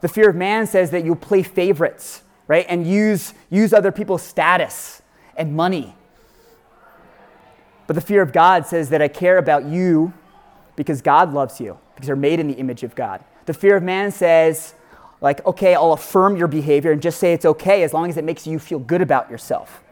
The 0.00 0.08
fear 0.08 0.30
of 0.30 0.36
man 0.36 0.66
says 0.66 0.90
that 0.92 1.04
you'll 1.04 1.16
play 1.16 1.42
favorites 1.42 2.22
right? 2.48 2.66
And 2.68 2.84
use, 2.84 3.34
use 3.50 3.72
other 3.72 3.92
people's 3.92 4.22
status 4.22 5.02
and 5.36 5.54
money. 5.54 5.94
But 7.86 7.94
the 7.94 8.00
fear 8.00 8.22
of 8.22 8.32
God 8.32 8.66
says 8.66 8.88
that 8.88 9.00
I 9.00 9.08
care 9.08 9.38
about 9.38 9.66
you 9.66 10.12
because 10.74 11.00
God 11.00 11.32
loves 11.32 11.60
you, 11.60 11.78
because 11.94 12.08
you're 12.08 12.16
made 12.16 12.40
in 12.40 12.48
the 12.48 12.54
image 12.54 12.82
of 12.82 12.94
God. 12.94 13.24
The 13.46 13.54
fear 13.54 13.76
of 13.76 13.82
man 13.82 14.10
says, 14.10 14.74
like, 15.20 15.44
okay, 15.46 15.74
I'll 15.74 15.92
affirm 15.92 16.36
your 16.36 16.48
behavior 16.48 16.92
and 16.92 17.00
just 17.00 17.18
say 17.18 17.32
it's 17.32 17.44
okay 17.44 17.82
as 17.82 17.92
long 17.92 18.08
as 18.08 18.16
it 18.16 18.24
makes 18.24 18.46
you 18.46 18.58
feel 18.58 18.78
good 18.78 19.02
about 19.02 19.30
yourself. 19.30 19.82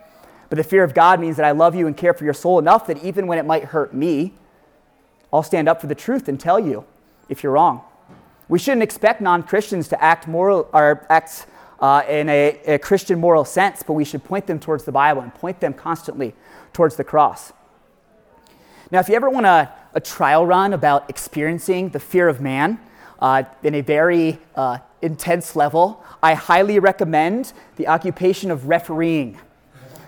But 0.49 0.57
the 0.57 0.65
fear 0.65 0.85
of 0.85 0.95
God 0.95 1.21
means 1.21 1.37
that 1.37 1.45
I 1.45 1.51
love 1.51 1.75
you 1.75 1.87
and 1.87 1.97
care 1.97 2.15
for 2.15 2.25
your 2.25 2.35
soul 2.35 2.59
enough 2.59 2.87
that 2.87 3.03
even 3.03 3.27
when 3.27 3.39
it 3.39 3.45
might 3.45 3.65
hurt 3.65 3.93
me, 3.93 4.33
I'll 5.33 5.43
stand 5.43 5.69
up 5.69 5.81
for 5.81 5.87
the 5.87 5.95
truth 5.95 6.29
and 6.29 6.39
tell 6.39 6.61
you 6.61 6.85
if 7.29 7.43
you're 7.43 7.53
wrong. 7.53 7.83
We 8.49 8.59
shouldn't 8.59 8.83
expect 8.83 9.21
non 9.21 9.43
Christians 9.43 9.89
to 9.89 10.03
act 10.03 10.29
moral 10.29 10.69
or 10.73 11.05
act 11.11 11.47
uh, 11.81 12.03
in 12.09 12.29
a, 12.29 12.61
a 12.67 12.79
Christian 12.79 13.19
moral 13.21 13.45
sense, 13.45 13.83
but 13.83 13.95
we 13.95 14.05
should 14.05 14.25
point 14.25 14.47
them 14.47 14.59
towards 14.59 14.85
the 14.85 14.93
Bible 14.93 15.23
and 15.23 15.35
point 15.35 15.61
them 15.61 15.75
constantly 15.75 16.35
towards 16.73 16.97
the 16.97 17.05
cross. 17.05 17.53
Now, 18.91 19.01
if 19.01 19.09
you 19.09 19.17
ever 19.17 19.29
want 19.29 19.47
a, 19.47 19.73
a 19.95 20.01
trial 20.01 20.47
run 20.47 20.73
about 20.73 21.11
experiencing 21.11 21.89
the 21.89 21.99
fear 21.99 22.29
of 22.29 22.41
man 22.41 22.79
uh, 23.21 23.43
in 23.63 23.75
a 23.75 23.81
very 23.81 24.39
uh, 24.55 24.79
intense 25.03 25.57
level, 25.57 26.05
I 26.23 26.35
highly 26.35 26.79
recommend 26.79 27.53
the 27.77 27.89
occupation 27.89 28.51
of 28.51 28.69
refereeing. 28.69 29.39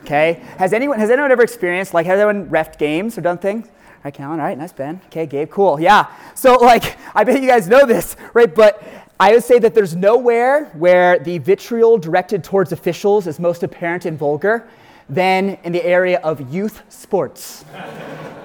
Okay? 0.03 0.43
Has 0.59 0.73
anyone, 0.73 0.99
has 0.99 1.11
anyone 1.11 1.31
ever 1.33 1.43
experienced, 1.43 1.95
like, 1.95 2.07
has 2.07 2.19
anyone 2.19 2.49
refed 2.49 2.79
games 2.79 3.19
or 3.19 3.21
done 3.21 3.39
things? 3.39 3.67
All 3.67 4.03
right, 4.05 4.15
Callan, 4.15 4.41
all 4.41 4.47
right, 4.47 4.57
nice, 4.57 4.73
Ben. 4.73 5.01
Okay, 5.07 5.27
Gabe, 5.27 5.51
cool, 5.51 5.81
yeah. 5.81 6.07
So, 6.35 6.55
like, 6.55 6.97
I 7.15 7.25
bet 7.25 7.43
you 7.43 7.49
guys 7.49 7.69
know 7.69 7.85
this, 7.85 8.17
right? 8.33 8.55
But 8.55 8.83
I 9.21 9.33
would 9.33 9.43
say 9.43 9.59
that 9.59 9.75
there's 9.75 9.97
nowhere 9.97 10.67
where 10.75 11.19
the 11.19 11.39
vitriol 11.39 11.99
directed 11.99 12.45
towards 12.45 12.71
officials 12.71 13.27
is 13.27 13.41
most 13.41 13.65
apparent 13.65 14.05
and 14.05 14.17
vulgar 14.17 14.69
than 15.09 15.59
in 15.65 15.73
the 15.73 15.85
area 15.85 16.21
of 16.21 16.53
youth 16.55 16.83
sports. 16.89 17.65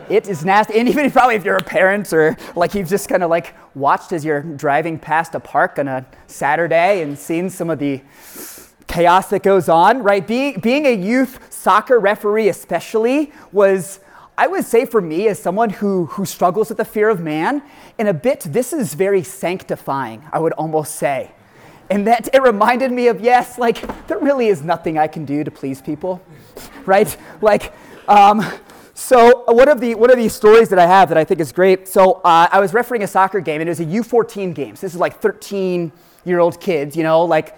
it 0.09 0.27
is 0.27 0.43
nasty. 0.43 0.79
And 0.79 0.89
even 0.89 1.11
probably 1.11 1.35
if 1.35 1.45
you're 1.45 1.57
a 1.57 1.63
parent 1.63 2.11
or 2.13 2.35
like 2.55 2.73
you've 2.73 2.89
just 2.89 3.07
kind 3.07 3.21
of 3.21 3.29
like 3.29 3.53
watched 3.75 4.13
as 4.13 4.23
you're 4.25 4.41
driving 4.41 4.97
past 4.97 5.35
a 5.35 5.39
park 5.39 5.77
on 5.77 5.87
a 5.87 6.05
Saturday 6.27 7.01
and 7.01 7.17
seen 7.17 7.49
some 7.49 7.69
of 7.69 7.79
the 7.79 8.01
chaos 8.87 9.29
that 9.29 9.43
goes 9.43 9.69
on, 9.69 10.03
right? 10.03 10.25
Being, 10.25 10.59
being 10.59 10.85
a 10.85 10.93
youth 10.93 11.51
soccer 11.51 11.99
referee, 11.99 12.49
especially, 12.49 13.31
was 13.51 13.99
I 14.37 14.47
would 14.47 14.65
say 14.65 14.85
for 14.85 14.99
me, 14.99 15.27
as 15.27 15.39
someone 15.39 15.69
who, 15.69 16.05
who 16.07 16.25
struggles 16.25 16.69
with 16.69 16.77
the 16.79 16.85
fear 16.85 17.09
of 17.09 17.19
man, 17.19 17.61
in 17.99 18.07
a 18.07 18.13
bit, 18.13 18.41
this 18.41 18.73
is 18.73 18.95
very 18.95 19.23
sanctifying, 19.23 20.23
I 20.31 20.39
would 20.39 20.53
almost 20.53 20.95
say. 20.95 21.31
And 21.89 22.07
that 22.07 22.33
it 22.33 22.41
reminded 22.41 22.91
me 22.91 23.07
of, 23.07 23.21
yes, 23.21 23.59
like, 23.59 24.07
there 24.07 24.17
really 24.17 24.47
is 24.47 24.63
nothing 24.63 24.97
I 24.97 25.07
can 25.07 25.25
do 25.25 25.43
to 25.43 25.51
please 25.51 25.81
people, 25.81 26.21
right? 26.85 27.15
Like, 27.41 27.73
um, 28.07 28.43
so 28.95 29.43
one 29.47 29.69
of, 29.69 29.79
the, 29.79 29.93
one 29.93 30.09
of 30.09 30.17
these 30.17 30.33
stories 30.33 30.69
that 30.69 30.79
I 30.79 30.87
have 30.87 31.09
that 31.09 31.17
I 31.17 31.23
think 31.23 31.39
is 31.39 31.51
great, 31.51 31.87
so 31.87 32.13
uh, 32.23 32.47
I 32.51 32.59
was 32.59 32.73
refereeing 32.73 33.03
a 33.03 33.07
soccer 33.07 33.39
game, 33.39 33.61
and 33.61 33.69
it 33.69 33.71
was 33.71 33.79
a 33.81 33.85
U14 33.85 34.55
game. 34.55 34.75
So 34.75 34.87
this 34.87 34.95
is 34.95 34.99
like 34.99 35.19
13 35.19 35.91
year 36.25 36.39
old 36.39 36.59
kids, 36.59 36.95
you 36.95 37.03
know, 37.03 37.23
like 37.23 37.55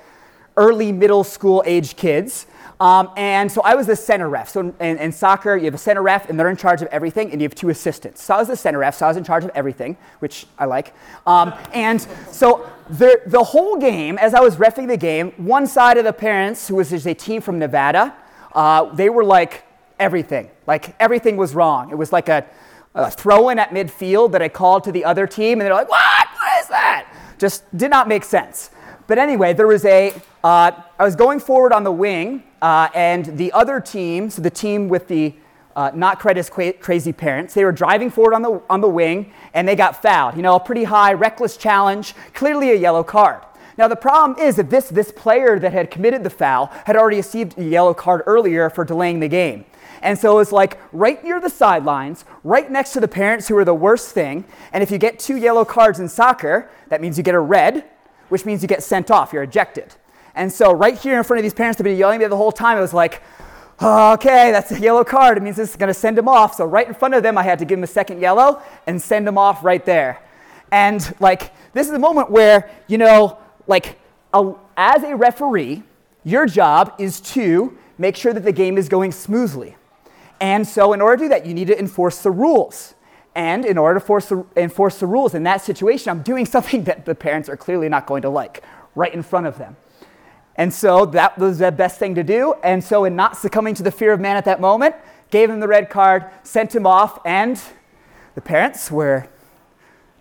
early 0.58 0.92
middle 0.92 1.24
school 1.24 1.64
age 1.66 1.96
kids. 1.96 2.48
Um, 2.80 3.10
and 3.16 3.50
so 3.50 3.62
I 3.62 3.76
was 3.76 3.88
the 3.88 3.96
center 3.96 4.28
ref. 4.28 4.50
So 4.50 4.74
in, 4.80 4.98
in, 4.98 5.12
soccer, 5.12 5.56
you 5.56 5.66
have 5.66 5.74
a 5.74 5.78
center 5.78 6.02
ref, 6.02 6.30
and 6.30 6.38
they're 6.38 6.50
in 6.50 6.58
charge 6.58 6.82
of 6.82 6.90
everything, 6.90 7.32
and 7.32 7.42
you 7.42 7.46
have 7.46 7.56
two 7.56 7.70
assistants. 7.70 8.22
So 8.22 8.36
I 8.36 8.40
was 8.40 8.50
the 8.50 8.58
center 8.58 8.80
ref, 8.80 8.96
so 8.96 9.06
I 9.06 9.10
was 9.10 9.18
in 9.18 9.24
charge 9.24 9.46
of 9.46 9.52
everything, 9.56 9.96
which 10.20 10.46
I 10.60 10.66
like. 10.66 10.94
Um, 11.26 11.54
and 11.74 12.06
so 12.32 12.70
the, 12.90 13.22
the 13.28 13.44
whole 13.44 13.78
game, 13.78 14.18
as 14.18 14.34
I 14.34 14.42
was 14.42 14.58
refing 14.58 14.88
the 14.88 14.98
game, 14.98 15.32
one 15.38 15.68
side 15.68 15.98
of 15.98 16.04
the 16.04 16.14
parents, 16.14 16.68
who 16.68 16.76
was 16.76 16.92
a 17.06 17.14
team 17.14 17.42
from 17.42 17.60
Nevada, 17.60 18.14
uh, 18.54 18.94
they 18.94 19.10
were 19.10 19.24
like 19.24 19.64
everything. 19.98 20.50
Like 20.68 20.96
everything 21.00 21.38
was 21.38 21.56
wrong. 21.56 21.92
It 21.92 21.98
was 21.98 22.12
like 22.12 22.28
a, 22.28 22.46
a 22.94 23.10
throw 23.10 23.50
in 23.50 23.60
at 23.60 23.70
midfield 23.70 24.32
that 24.34 24.42
I 24.42 24.50
called 24.50 24.84
to 24.86 24.92
the 24.92 25.06
other 25.06 25.28
team, 25.28 25.60
and 25.60 25.62
they're 25.62 25.74
like, 25.74 25.90
what? 25.90 26.28
What 26.38 26.62
is 26.62 26.68
that? 26.68 27.08
Just 27.38 27.64
did 27.78 27.90
not 27.90 28.10
make 28.10 28.26
sense. 28.26 28.72
But 29.08 29.18
anyway, 29.18 29.54
there 29.54 29.68
was 29.68 29.86
a, 29.86 30.14
uh, 30.46 30.84
I 31.00 31.04
was 31.04 31.16
going 31.16 31.40
forward 31.40 31.74
on 31.74 31.84
the 31.84 31.92
wing, 31.92 32.44
uh, 32.62 32.90
and 32.94 33.36
the 33.36 33.52
other 33.52 33.80
team, 33.80 34.30
so 34.30 34.44
the 34.44 34.52
team 34.52 34.90
with 34.90 35.08
the 35.08 35.34
uh, 35.76 35.90
not 35.96 36.20
crazy 36.20 37.14
parents, 37.14 37.56
they 37.56 37.66
were 37.66 37.72
driving 37.72 38.12
forward 38.12 38.36
on 38.36 38.44
the, 38.44 38.62
on 38.70 38.80
the 38.80 38.88
wing, 38.88 39.34
and 39.56 39.68
they 39.68 39.76
got 39.76 40.04
fouled. 40.04 40.36
You 40.36 40.44
know, 40.44 40.56
a 40.56 40.60
pretty 40.60 40.84
high, 40.84 41.14
reckless 41.14 41.58
challenge, 41.58 42.14
clearly 42.36 42.70
a 42.70 42.76
yellow 42.76 43.04
card. 43.04 43.42
Now, 43.80 43.88
the 43.88 43.96
problem 43.96 44.38
is 44.40 44.56
that 44.58 44.70
this, 44.70 44.88
this 44.88 45.12
player 45.12 45.58
that 45.58 45.74
had 45.74 45.90
committed 45.90 46.24
the 46.24 46.30
foul 46.30 46.68
had 46.86 46.96
already 46.96 47.18
received 47.18 47.58
a 47.58 47.64
yellow 47.64 47.96
card 47.96 48.22
earlier 48.28 48.70
for 48.70 48.86
delaying 48.86 49.22
the 49.22 49.28
game. 49.28 49.66
And 50.04 50.16
so 50.16 50.34
it 50.34 50.36
was 50.36 50.52
like 50.52 50.78
right 50.92 51.24
near 51.24 51.42
the 51.42 51.50
sidelines, 51.50 52.24
right 52.44 52.70
next 52.70 52.94
to 52.94 53.00
the 53.00 53.08
parents 53.08 53.48
who 53.48 53.56
were 53.56 53.66
the 53.66 53.74
worst 53.74 54.12
thing. 54.12 54.46
And 54.74 54.84
if 54.84 54.92
you 54.92 55.00
get 55.00 55.18
two 55.18 55.38
yellow 55.38 55.66
cards 55.66 56.00
in 56.00 56.08
soccer, 56.08 56.70
that 56.90 57.02
means 57.02 57.18
you 57.18 57.24
get 57.24 57.34
a 57.34 57.40
red, 57.40 57.86
which 58.30 58.46
means 58.46 58.62
you 58.62 58.68
get 58.68 58.84
sent 58.84 59.10
off, 59.10 59.34
you're 59.34 59.42
ejected. 59.42 59.96
And 60.36 60.52
so, 60.52 60.74
right 60.74 60.98
here 60.98 61.18
in 61.18 61.24
front 61.24 61.40
of 61.40 61.44
these 61.44 61.54
parents 61.54 61.78
that 61.78 61.86
have 61.86 61.92
been 61.92 61.98
yelling 61.98 62.22
at 62.22 62.26
me 62.26 62.28
the 62.28 62.38
whole 62.38 62.52
time, 62.52 62.78
it 62.78 62.82
was 62.82 62.94
like, 62.94 63.24
oh, 63.80 64.14
okay, 64.14 64.52
that's 64.52 64.72
a 64.72 64.80
yellow 64.80 65.04
card. 65.04 65.38
It 65.38 65.44
means 65.44 65.56
this 65.56 65.72
is 65.72 65.76
going 65.76 65.88
to 65.88 65.94
send 65.94 66.18
him 66.18 66.28
off. 66.28 66.56
So, 66.56 66.66
right 66.66 66.88
in 66.88 66.94
front 66.94 67.14
of 67.14 67.24
them, 67.24 67.38
I 67.38 67.44
had 67.44 67.60
to 67.60 67.66
give 67.66 67.80
him 67.80 67.84
a 67.84 67.88
second 67.88 68.20
yellow 68.20 68.62
and 68.86 69.02
send 69.02 69.28
him 69.28 69.38
off 69.38 69.64
right 69.64 69.84
there. 69.86 70.22
And, 70.72 71.16
like, 71.20 71.54
this 71.74 71.88
is 71.88 71.94
a 71.94 72.00
moment 72.00 72.30
where, 72.30 72.70
you 72.88 72.98
know, 72.98 73.38
like, 73.68 73.98
a, 74.34 74.54
as 74.76 75.04
a 75.04 75.16
referee, 75.16 75.84
your 76.26 76.46
job 76.46 76.94
is 77.00 77.22
to 77.22 77.78
make 77.98 78.18
sure 78.18 78.34
that 78.34 78.44
the 78.44 78.52
game 78.52 78.78
is 78.78 78.90
going 78.90 79.14
smoothly. 79.14 79.78
And 80.42 80.68
so, 80.68 80.92
in 80.92 81.00
order 81.00 81.18
to 81.18 81.24
do 81.24 81.30
that, 81.30 81.46
you 81.46 81.54
need 81.54 81.68
to 81.68 81.80
enforce 81.80 82.22
the 82.22 82.32
rules. 82.32 82.94
And 83.36 83.66
in 83.66 83.78
order 83.78 84.00
to 84.00 84.06
force 84.06 84.28
the, 84.28 84.46
enforce 84.56 85.00
the 85.00 85.08
rules 85.08 85.34
in 85.34 85.44
that 85.44 85.62
situation, 85.62 86.10
I'm 86.10 86.24
doing 86.24 86.46
something 86.56 86.84
that 86.86 87.06
the 87.06 87.16
parents 87.16 87.48
are 87.48 87.58
clearly 87.58 87.88
not 87.88 88.06
going 88.06 88.22
to 88.24 88.30
like 88.30 88.64
right 88.96 89.14
in 89.14 89.24
front 89.24 89.48
of 89.48 89.58
them. 89.58 89.78
And 90.58 90.74
so 90.74 91.06
that 91.08 91.38
was 91.38 91.60
the 91.60 91.72
best 91.72 92.00
thing 92.00 92.16
to 92.16 92.24
do. 92.24 92.56
And 92.64 92.84
so, 92.84 93.06
in 93.06 93.16
not 93.16 93.38
succumbing 93.38 93.76
to 93.76 93.84
the 93.84 93.92
fear 93.92 94.14
of 94.14 94.20
man 94.20 94.38
at 94.38 94.46
that 94.46 94.62
moment, 94.62 94.96
gave 95.30 95.50
him 95.50 95.60
the 95.60 95.68
red 95.68 95.90
card, 95.90 96.26
sent 96.44 96.74
him 96.74 96.88
off, 96.88 97.20
and 97.26 97.62
the 98.36 98.42
parents 98.42 98.90
were 98.90 99.28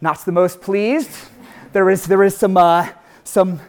not 0.01 0.25
the 0.25 0.33
most 0.33 0.61
pleased. 0.61 1.11
There 1.73 1.85
was, 1.85 2.07
there 2.07 2.19
was 2.19 2.37
some, 2.37 2.57
uh, 2.57 2.89
some 3.23 3.61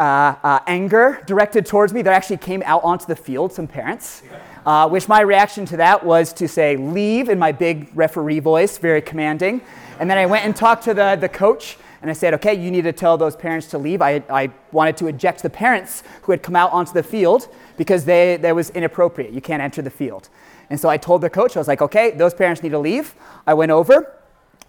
uh, 0.00 0.34
uh, 0.42 0.58
anger 0.66 1.22
directed 1.26 1.66
towards 1.66 1.92
me. 1.92 2.02
There 2.02 2.12
actually 2.12 2.38
came 2.38 2.62
out 2.64 2.82
onto 2.84 3.06
the 3.06 3.16
field, 3.16 3.52
some 3.52 3.66
parents 3.66 4.22
uh, 4.66 4.88
which 4.88 5.08
my 5.08 5.20
reaction 5.20 5.64
to 5.64 5.76
that 5.76 6.04
was 6.04 6.32
to 6.34 6.48
say, 6.48 6.76
leave 6.76 7.28
in 7.28 7.38
my 7.38 7.52
big 7.52 7.88
referee 7.94 8.40
voice, 8.40 8.76
very 8.78 9.00
commanding. 9.00 9.60
And 10.00 10.10
then 10.10 10.18
I 10.18 10.26
went 10.26 10.44
and 10.44 10.54
talked 10.54 10.82
to 10.84 10.94
the, 10.94 11.16
the 11.18 11.28
coach 11.28 11.78
and 12.06 12.10
I 12.12 12.14
said, 12.14 12.34
okay, 12.34 12.54
you 12.54 12.70
need 12.70 12.82
to 12.82 12.92
tell 12.92 13.18
those 13.18 13.34
parents 13.34 13.66
to 13.70 13.78
leave. 13.78 14.00
I, 14.00 14.22
I 14.30 14.52
wanted 14.70 14.96
to 14.98 15.08
eject 15.08 15.42
the 15.42 15.50
parents 15.50 16.04
who 16.22 16.30
had 16.30 16.40
come 16.40 16.54
out 16.54 16.70
onto 16.70 16.92
the 16.92 17.02
field 17.02 17.48
because 17.76 18.04
they, 18.04 18.36
that 18.36 18.54
was 18.54 18.70
inappropriate. 18.70 19.32
You 19.32 19.40
can't 19.40 19.60
enter 19.60 19.82
the 19.82 19.90
field. 19.90 20.28
And 20.70 20.78
so 20.78 20.88
I 20.88 20.98
told 20.98 21.20
the 21.20 21.28
coach, 21.28 21.56
I 21.56 21.58
was 21.58 21.66
like, 21.66 21.82
okay, 21.82 22.12
those 22.12 22.32
parents 22.32 22.62
need 22.62 22.68
to 22.68 22.78
leave. 22.78 23.16
I 23.44 23.54
went 23.54 23.72
over, 23.72 24.14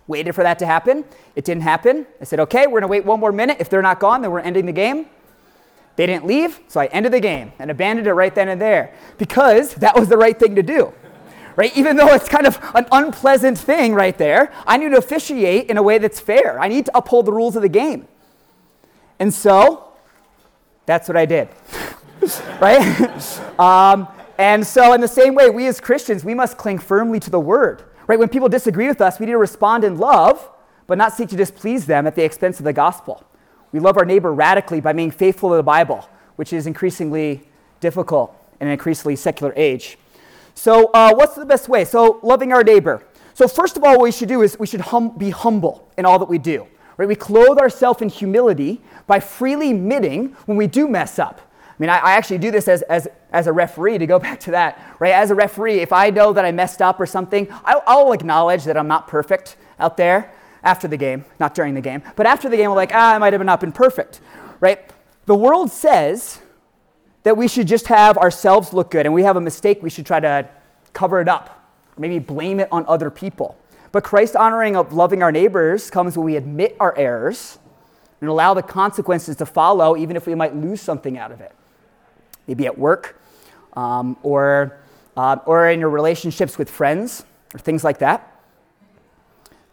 waited 0.08 0.34
for 0.34 0.42
that 0.42 0.58
to 0.58 0.66
happen. 0.66 1.06
It 1.36 1.46
didn't 1.46 1.62
happen. 1.62 2.08
I 2.20 2.24
said, 2.24 2.40
okay, 2.40 2.66
we're 2.66 2.80
going 2.80 2.82
to 2.82 2.88
wait 2.88 3.06
one 3.06 3.20
more 3.20 3.32
minute. 3.32 3.58
If 3.60 3.70
they're 3.70 3.84
not 3.84 4.00
gone, 4.00 4.24
then 4.24 4.32
we're 4.32 4.40
ending 4.40 4.66
the 4.66 4.72
game. 4.72 5.06
They 5.96 6.08
didn't 6.08 6.26
leave, 6.26 6.60
so 6.68 6.80
I 6.80 6.88
ended 6.88 7.14
the 7.14 7.20
game 7.20 7.52
and 7.60 7.70
abandoned 7.70 8.08
it 8.08 8.14
right 8.14 8.34
then 8.34 8.48
and 8.50 8.60
there 8.60 8.96
because 9.20 9.76
that 9.76 9.96
was 9.96 10.10
the 10.10 10.18
right 10.18 10.40
thing 10.40 10.56
to 10.56 10.64
do. 10.64 10.92
Right? 11.58 11.76
Even 11.76 11.98
though 11.98 12.14
it's 12.14 12.30
kind 12.30 12.46
of 12.46 12.60
an 12.76 12.86
unpleasant 12.92 13.58
thing 13.58 13.96
right 13.96 14.16
there, 14.16 14.54
I 14.68 14.78
need 14.78 14.90
to 14.90 14.98
officiate 14.98 15.72
in 15.72 15.78
a 15.78 15.84
way 15.84 15.98
that's 15.98 16.20
fair. 16.20 16.60
I 16.60 16.68
need 16.68 16.86
to 16.86 16.96
uphold 16.96 17.26
the 17.26 17.34
rules 17.34 17.56
of 17.56 17.64
the 17.64 17.70
game. 17.70 18.08
And 19.18 19.34
so 19.34 19.92
that's 20.86 21.08
what 21.08 21.18
I 21.18 21.26
did. 21.26 21.50
right? 22.62 23.60
um, 23.60 24.08
and 24.38 24.66
so, 24.66 24.94
in 24.94 25.02
the 25.02 25.08
same 25.08 25.34
way, 25.34 25.50
we 25.50 25.66
as 25.66 25.82
Christians, 25.82 26.24
we 26.24 26.36
must 26.36 26.58
cling 26.58 26.78
firmly 26.78 27.20
to 27.22 27.32
the 27.32 27.40
word. 27.40 27.84
Right? 28.06 28.20
When 28.20 28.30
people 28.30 28.50
disagree 28.50 28.88
with 28.88 29.02
us, 29.02 29.20
we 29.20 29.26
need 29.26 29.32
to 29.32 29.40
respond 29.40 29.84
in 29.84 29.98
love, 29.98 30.50
but 30.86 31.00
not 31.00 31.14
seek 31.14 31.28
to 31.30 31.36
displease 31.36 31.88
them 31.88 32.06
at 32.06 32.14
the 32.16 32.24
expense 32.24 32.60
of 32.60 32.66
the 32.66 32.74
gospel. 32.74 33.24
We 33.72 33.80
love 33.80 33.98
our 33.98 34.06
neighbor 34.06 34.32
radically 34.32 34.80
by 34.80 34.94
being 34.94 35.12
faithful 35.12 35.50
to 35.50 35.56
the 35.56 35.64
Bible, 35.64 36.08
which 36.36 36.54
is 36.54 36.68
increasingly 36.68 37.48
difficult 37.80 38.36
in 38.62 38.68
an 38.68 38.74
increasingly 38.74 39.16
secular 39.16 39.54
age. 39.56 39.98
So, 40.58 40.90
uh, 40.92 41.14
what's 41.14 41.36
the 41.36 41.46
best 41.46 41.70
way? 41.70 41.86
So, 41.86 42.20
loving 42.24 42.52
our 42.52 42.64
neighbor. 42.64 43.04
So, 43.36 43.48
first 43.48 43.78
of 43.78 43.84
all, 43.84 43.92
what 43.92 44.02
we 44.02 44.12
should 44.12 44.28
do 44.28 44.42
is 44.42 44.58
we 44.58 44.66
should 44.66 44.82
hum- 44.82 45.16
be 45.16 45.30
humble 45.30 45.88
in 46.00 46.04
all 46.04 46.18
that 46.18 46.28
we 46.28 46.40
do. 46.40 46.66
Right? 46.98 47.08
We 47.08 47.14
clothe 47.16 47.60
ourselves 47.60 48.02
in 48.02 48.10
humility 48.10 48.82
by 49.06 49.20
freely 49.20 49.70
admitting 49.70 50.36
when 50.48 50.58
we 50.58 50.66
do 50.66 50.88
mess 50.88 51.20
up. 51.20 51.42
I 51.68 51.74
mean, 51.78 51.92
I, 51.92 52.00
I, 52.00 52.12
actually 52.14 52.40
do 52.40 52.50
this 52.50 52.68
as, 52.68 52.82
as, 52.82 53.08
as 53.32 53.46
a 53.46 53.54
referee, 53.54 54.00
to 54.00 54.08
go 54.08 54.18
back 54.28 54.40
to 54.42 54.52
that, 54.52 54.96
right? 54.98 55.14
As 55.14 55.30
a 55.30 55.36
referee, 55.36 55.82
if 55.82 55.94
I 55.94 56.10
know 56.10 56.34
that 56.34 56.44
I 56.44 56.52
messed 56.52 56.82
up 56.82 57.00
or 57.00 57.06
something, 57.06 57.48
I, 57.64 57.80
I'll 57.86 58.12
acknowledge 58.12 58.64
that 58.64 58.78
I'm 58.78 58.88
not 58.88 59.08
perfect 59.08 59.58
out 59.80 59.96
there 59.96 60.34
after 60.64 60.88
the 60.88 60.98
game, 60.98 61.24
not 61.40 61.54
during 61.54 61.76
the 61.76 61.82
game, 61.82 62.02
but 62.16 62.26
after 62.26 62.50
the 62.50 62.58
game, 62.58 62.72
we're 62.72 62.76
like, 62.76 62.96
ah, 62.96 63.14
I 63.14 63.20
might 63.20 63.34
have 63.34 63.46
not 63.46 63.60
been 63.60 63.72
perfect, 63.72 64.22
right? 64.60 64.92
The 65.28 65.36
world 65.36 65.72
says 65.72 66.42
that 67.28 67.36
we 67.36 67.50
should 67.50 67.68
just 67.68 67.88
have 67.88 68.18
ourselves 68.18 68.72
look 68.72 68.90
good, 68.90 69.06
and 69.06 69.14
we 69.14 69.22
have 69.24 69.36
a 69.36 69.42
mistake, 69.42 69.84
we 69.84 69.90
should 69.90 70.06
try 70.06 70.18
to 70.18 70.48
cover 70.94 71.20
it 71.20 71.28
up, 71.28 71.70
maybe 71.98 72.20
blame 72.20 72.62
it 72.62 72.70
on 72.72 72.86
other 72.88 73.10
people. 73.10 73.58
But 73.92 74.06
Christ 74.06 74.38
honoring 74.38 74.78
of 74.78 74.94
loving 74.94 75.22
our 75.22 75.30
neighbors 75.30 75.90
comes 75.90 76.18
when 76.18 76.24
we 76.24 76.38
admit 76.38 76.78
our 76.80 76.98
errors 76.98 77.60
and 78.22 78.30
allow 78.30 78.54
the 78.54 78.64
consequences 78.64 79.36
to 79.36 79.46
follow, 79.46 79.98
even 79.98 80.16
if 80.16 80.26
we 80.26 80.36
might 80.36 80.56
lose 80.56 80.80
something 80.80 81.18
out 81.18 81.34
of 81.34 81.42
it. 81.42 81.54
Maybe 82.48 82.66
at 82.66 82.78
work 82.78 83.20
um, 83.74 84.16
or, 84.24 84.80
uh, 85.18 85.36
or 85.46 85.70
in 85.70 85.82
your 85.82 85.90
relationships 85.90 86.58
with 86.58 86.70
friends 86.70 87.26
or 87.54 87.60
things 87.60 87.84
like 87.84 88.00
that 88.00 88.40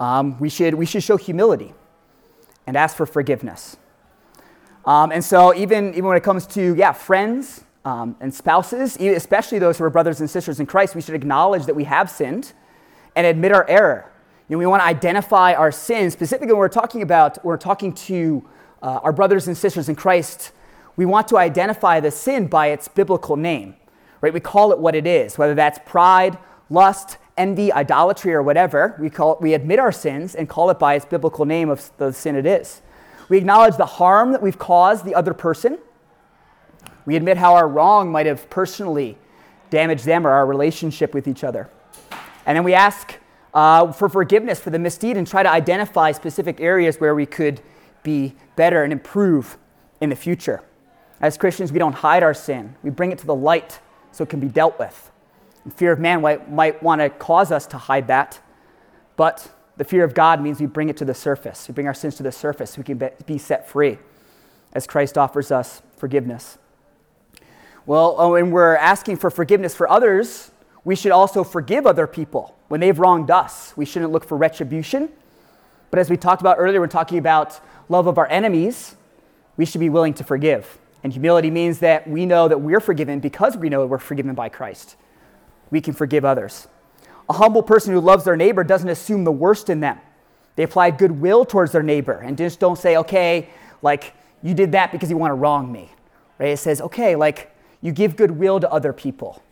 um, 0.01 0.41
we, 0.41 0.49
should, 0.49 0.75
we 0.75 0.87
should 0.87 1.05
show 1.05 1.17
humility 1.17 1.73
and 2.67 2.77
ask 2.77 2.97
for 2.97 3.07
forgiveness. 3.07 3.77
Um, 4.87 5.12
and 5.12 5.25
so, 5.25 5.55
even, 5.55 5.91
even 5.91 6.05
when 6.05 6.17
it 6.17 6.23
comes 6.23 6.47
to, 6.49 6.75
yeah, 6.75 6.93
friends 6.93 7.64
um, 7.85 8.17
and 8.21 8.33
spouses, 8.35 8.97
especially 8.97 9.59
those 9.59 9.79
who 9.79 9.85
are 9.85 9.91
brothers 9.91 10.21
and 10.21 10.29
sisters 10.29 10.61
in 10.61 10.67
Christ, 10.67 10.95
we 10.95 11.00
should 11.00 11.14
acknowledge 11.14 11.67
that 11.67 11.75
we 11.75 11.85
have 11.85 12.11
sinned 12.11 12.53
and 13.17 13.26
admit 13.26 13.53
our 13.53 13.69
error. 13.69 14.11
You 14.49 14.55
know, 14.55 14.59
we 14.59 14.67
want 14.67 14.83
to 14.83 14.87
identify 14.87 15.55
our 15.55 15.73
sins. 15.73 16.12
Specifically, 16.12 16.53
when 16.53 16.59
we're 16.59 16.69
talking 16.69 17.00
about, 17.00 17.43
we're 17.45 17.57
talking 17.57 17.95
to 17.95 18.45
uh, 18.83 19.00
our 19.03 19.12
brothers 19.12 19.49
and 19.49 19.57
sisters 19.57 19.88
in 19.88 19.97
Christ, 19.97 20.53
we 20.97 21.07
want 21.07 21.29
to 21.29 21.38
identify 21.38 22.00
the 22.00 22.11
sin 22.11 22.47
by 22.47 22.67
its 22.69 22.87
biblical 22.87 23.37
name, 23.37 23.75
right? 24.21 24.35
We 24.35 24.41
call 24.41 24.71
it 24.73 24.79
what 24.79 24.95
it 24.95 25.07
is, 25.07 25.38
whether 25.38 25.55
that's 25.55 25.79
pride, 25.87 26.38
lust, 26.69 27.17
envy, 27.37 27.73
idolatry, 27.73 28.35
or 28.35 28.43
whatever, 28.43 28.97
we, 29.00 29.11
call, 29.11 29.38
we 29.41 29.55
admit 29.55 29.79
our 29.79 29.91
sins 29.91 30.35
and 30.35 30.49
call 30.49 30.71
it 30.71 30.79
by 30.79 30.95
its 30.95 31.05
biblical 31.05 31.47
name 31.47 31.71
of 31.71 31.91
the 31.97 32.12
sin 32.12 32.37
it 32.37 32.47
is. 32.47 32.83
We 33.28 33.38
acknowledge 33.38 33.76
the 33.76 33.87
harm 33.87 34.33
that 34.33 34.43
we've 34.43 34.59
caused 34.59 35.04
the 35.04 35.14
other 35.14 35.35
person. 35.35 35.78
We 37.07 37.16
admit 37.16 37.37
how 37.37 37.54
our 37.54 37.69
wrong 37.69 38.11
might 38.11 38.26
have 38.26 38.49
personally 38.50 39.19
damaged 39.71 40.04
them 40.04 40.26
or 40.26 40.31
our 40.31 40.47
relationship 40.47 41.14
with 41.14 41.26
each 41.26 41.45
other. 41.45 41.69
And 42.47 42.57
then 42.57 42.64
we 42.64 42.75
ask 42.75 43.19
uh, 43.52 43.93
for 43.93 44.09
forgiveness 44.09 44.61
for 44.61 44.71
the 44.71 44.78
misdeed 44.78 45.16
and 45.16 45.26
try 45.26 45.43
to 45.43 45.50
identify 45.50 46.12
specific 46.12 46.61
areas 46.61 46.97
where 46.99 47.14
we 47.14 47.26
could 47.26 47.61
be 48.02 48.35
better 48.57 48.83
and 48.83 48.93
improve 48.93 49.57
in 50.00 50.11
the 50.11 50.16
future. 50.16 50.62
As 51.21 51.38
Christians, 51.38 51.73
we 51.73 51.78
don't 51.78 51.95
hide 51.95 52.23
our 52.23 52.35
sin, 52.35 52.76
we 52.83 52.90
bring 52.90 53.12
it 53.12 53.19
to 53.19 53.26
the 53.26 53.35
light 53.35 53.81
so 54.12 54.25
it 54.25 54.31
can 54.31 54.40
be 54.40 54.49
dealt 54.49 54.78
with. 54.78 55.11
And 55.64 55.73
fear 55.73 55.93
of 55.93 55.99
man 55.99 56.21
might, 56.21 56.50
might 56.50 56.83
want 56.83 57.00
to 57.00 57.09
cause 57.09 57.50
us 57.50 57.66
to 57.69 57.78
hide 57.78 58.09
that, 58.09 58.40
but 59.16 59.50
the 59.76 59.85
fear 59.85 60.04
of 60.04 60.14
God 60.14 60.40
means 60.40 60.61
we 60.61 60.66
bring 60.66 60.88
it 60.88 60.97
to 60.99 61.04
the 61.04 61.14
surface. 61.14 61.66
We 61.69 61.75
bring 61.75 61.87
our 61.87 61.95
sins 61.95 62.16
to 62.16 62.23
the 62.23 62.33
surface 62.33 62.73
so 62.73 62.78
we 62.78 62.85
can 62.85 63.11
be 63.26 63.38
set 63.38 63.69
free 63.69 63.99
as 64.73 64.87
Christ 64.87 65.19
offers 65.19 65.50
us 65.50 65.83
forgiveness. 65.97 66.59
Well, 67.87 68.14
oh, 68.19 68.33
when 68.33 68.50
we're 68.50 68.76
asking 68.76 69.16
for 69.16 69.31
forgiveness 69.31 69.75
for 69.75 69.88
others, 69.90 70.50
we 70.85 70.97
should 70.97 71.12
also 71.12 71.45
forgive 71.45 71.87
other 71.87 72.07
people 72.07 72.57
when 72.69 72.81
they've 72.81 72.99
wronged 72.99 73.31
us. 73.31 73.73
We 73.76 73.85
shouldn't 73.85 74.12
look 74.12 74.25
for 74.25 74.37
retribution. 74.37 75.11
But 75.90 75.99
as 75.99 76.09
we 76.09 76.16
talked 76.16 76.40
about 76.40 76.57
earlier, 76.59 76.81
when 76.81 76.88
talking 76.88 77.19
about 77.19 77.61
love 77.88 78.07
of 78.07 78.16
our 78.16 78.28
enemies, 78.28 78.97
we 79.57 79.64
should 79.64 79.81
be 79.81 79.88
willing 79.88 80.14
to 80.14 80.25
forgive. 80.25 80.78
And 81.02 81.12
humility 81.12 81.50
means 81.50 81.81
that 81.81 82.09
we 82.09 82.26
know 82.26 82.49
that 82.49 82.61
we're 82.61 82.81
forgiven 82.81 83.21
because 83.21 83.57
we 83.57 83.69
know 83.69 83.85
we're 83.87 83.99
forgiven 83.99 84.35
by 84.35 84.49
Christ. 84.49 84.97
We 85.71 85.81
can 85.81 85.93
forgive 85.93 86.25
others. 86.25 86.69
A 87.28 87.33
humble 87.33 87.62
person 87.62 87.93
who 87.93 88.00
loves 88.00 88.25
their 88.25 88.37
neighbor 88.37 88.64
doesn't 88.64 88.88
assume 88.88 89.25
the 89.25 89.33
worst 89.33 89.71
in 89.71 89.81
them. 89.81 89.99
They 90.57 90.62
apply 90.62 90.90
goodwill 90.93 91.45
towards 91.45 91.73
their 91.73 91.83
neighbor 91.83 92.21
and 92.21 92.37
just 92.37 92.61
don't 92.61 92.78
say, 92.78 92.97
okay, 92.99 93.49
like, 93.83 94.14
you 94.43 94.54
did 94.54 94.73
that 94.73 94.93
because 94.93 95.11
you 95.11 95.16
want 95.16 95.31
to 95.31 95.35
wrong 95.35 95.73
me. 95.73 95.90
Right? 96.38 96.50
It 96.50 96.59
says, 96.59 96.81
okay, 96.81 97.16
like, 97.16 97.54
you 97.81 97.93
give 97.93 98.16
goodwill 98.16 98.61
to 98.61 98.71
other 98.71 98.93
people 98.93 99.43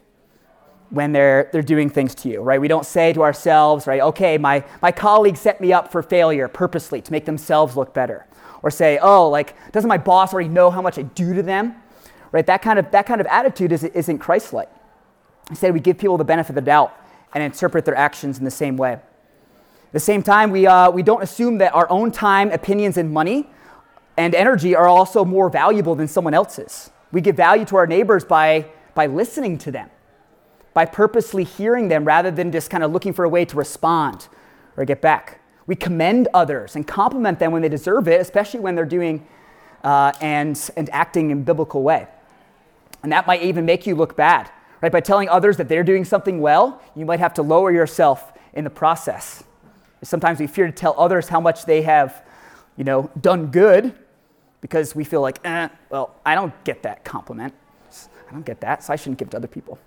when 0.91 1.13
they're, 1.13 1.49
they're 1.53 1.63
doing 1.63 1.89
things 1.89 2.15
to 2.15 2.29
you, 2.29 2.43
right? 2.43 2.61
We 2.61 2.69
don't 2.69 2.85
say 2.85 3.15
to 3.15 3.23
ourselves, 3.23 3.87
right, 3.87 4.03
okay, 4.03 4.37
my, 4.37 4.63
my 4.83 4.93
colleague 4.93 5.39
set 5.39 5.59
me 5.61 5.73
up 5.73 5.91
for 5.91 6.03
failure 6.03 6.49
purposely 6.49 7.01
to 7.01 7.13
make 7.13 7.25
themselves 7.25 7.77
look 7.77 7.95
better. 7.95 8.27
Or 8.63 8.71
say, 8.71 8.99
oh, 8.99 9.29
like, 9.29 9.57
doesn't 9.73 9.89
my 9.89 9.99
boss 9.99 10.35
already 10.35 10.51
know 10.51 10.71
how 10.71 10.83
much 10.83 10.99
I 10.99 11.03
do 11.03 11.35
to 11.35 11.43
them? 11.43 11.75
Right? 12.31 12.47
That 12.47 12.63
kind 12.63 12.79
of, 12.79 12.91
that 12.91 13.07
kind 13.07 13.21
of 13.21 13.27
attitude 13.27 13.73
is, 13.73 13.85
isn't 13.85 14.19
Christ 14.19 14.53
like. 14.53 14.69
Instead, 15.51 15.75
we 15.75 15.81
give 15.81 15.99
people 15.99 16.17
the 16.19 16.25
benefit 16.25 16.51
of 16.51 16.55
the 16.57 16.61
doubt 16.61 16.97
and 17.35 17.43
interpret 17.43 17.85
their 17.85 17.95
actions 17.95 18.39
in 18.39 18.45
the 18.45 18.51
same 18.51 18.77
way. 18.77 18.93
At 18.93 19.93
the 19.93 20.01
same 20.01 20.23
time, 20.23 20.51
we, 20.51 20.67
uh, 20.67 20.91
we 20.91 21.03
don't 21.03 21.23
assume 21.23 21.59
that 21.59 21.75
our 21.75 21.89
own 21.91 22.11
time, 22.11 22.51
opinions, 22.51 22.97
and 22.97 23.13
money 23.13 23.49
and 24.17 24.35
energy 24.35 24.75
are 24.75 24.89
also 24.89 25.25
more 25.25 25.49
valuable 25.49 25.95
than 25.95 26.09
someone 26.09 26.35
else's. 26.35 26.91
We 27.13 27.21
give 27.21 27.37
value 27.37 27.65
to 27.67 27.77
our 27.77 27.87
neighbors 27.87 28.25
by, 28.25 28.67
by 28.95 29.07
listening 29.07 29.59
to 29.59 29.71
them, 29.71 29.91
by 30.75 30.87
purposely 30.87 31.45
hearing 31.45 31.89
them 31.89 32.05
rather 32.05 32.31
than 32.31 32.53
just 32.53 32.71
kind 32.71 32.83
of 32.83 32.93
looking 32.93 33.13
for 33.13 33.25
a 33.25 33.29
way 33.29 33.45
to 33.45 33.57
respond 33.57 34.29
or 34.77 34.85
get 34.85 35.03
back. 35.03 35.41
We 35.67 35.77
commend 35.77 36.29
others 36.35 36.75
and 36.75 36.87
compliment 36.87 37.39
them 37.39 37.53
when 37.53 37.63
they 37.63 37.69
deserve 37.69 38.09
it, 38.09 38.21
especially 38.21 38.61
when 38.61 38.75
they're 38.75 38.85
doing 38.85 39.27
uh, 39.85 40.13
and, 40.21 40.59
and 40.77 40.89
acting 40.91 41.31
in 41.31 41.45
biblical 41.45 41.83
way. 41.83 42.09
And 43.03 43.13
that 43.13 43.27
might 43.27 43.43
even 43.43 43.67
make 43.67 43.87
you 43.87 43.95
look 43.95 44.17
bad 44.17 44.51
Right? 44.83 44.91
By 44.93 45.01
telling 45.01 45.29
others 45.29 45.57
that 45.59 45.69
they're 45.69 45.85
doing 45.85 46.05
something 46.05 46.41
well, 46.41 46.83
you 46.95 47.07
might 47.07 47.21
have 47.21 47.35
to 47.35 47.43
lower 47.43 47.71
yourself 47.71 48.33
in 48.53 48.65
the 48.65 48.71
process. 48.71 49.45
Sometimes 50.03 50.41
we 50.41 50.49
fear 50.49 50.67
to 50.67 50.73
tell 50.73 50.95
others 50.99 51.29
how 51.29 51.41
much 51.41 51.65
they 51.65 51.83
have, 51.83 52.25
you 52.77 52.83
know, 52.83 53.09
done 53.21 53.47
good 53.47 53.95
because 54.61 54.95
we 54.95 55.05
feel 55.05 55.21
like, 55.21 55.39
eh, 55.45 55.69
well, 55.91 56.15
I 56.27 56.35
don't 56.35 56.53
get 56.65 56.83
that 56.83 57.05
compliment. 57.05 57.55
I 58.29 58.33
don't 58.33 58.45
get 58.45 58.61
that, 58.61 58.83
so 58.83 58.93
I 58.93 58.97
shouldn't 58.97 59.19
give 59.19 59.31
to 59.31 59.37
other 59.37 59.47
people. 59.47 59.79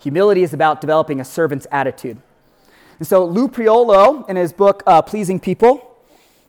Humility 0.00 0.42
is 0.42 0.52
about 0.52 0.80
developing 0.80 1.20
a 1.20 1.24
servant's 1.24 1.66
attitude. 1.72 2.18
And 2.98 3.08
so 3.08 3.24
Lou 3.24 3.48
Priolo, 3.48 4.28
in 4.28 4.36
his 4.36 4.52
book 4.52 4.82
uh, 4.86 5.02
Pleasing 5.02 5.40
People, 5.40 5.98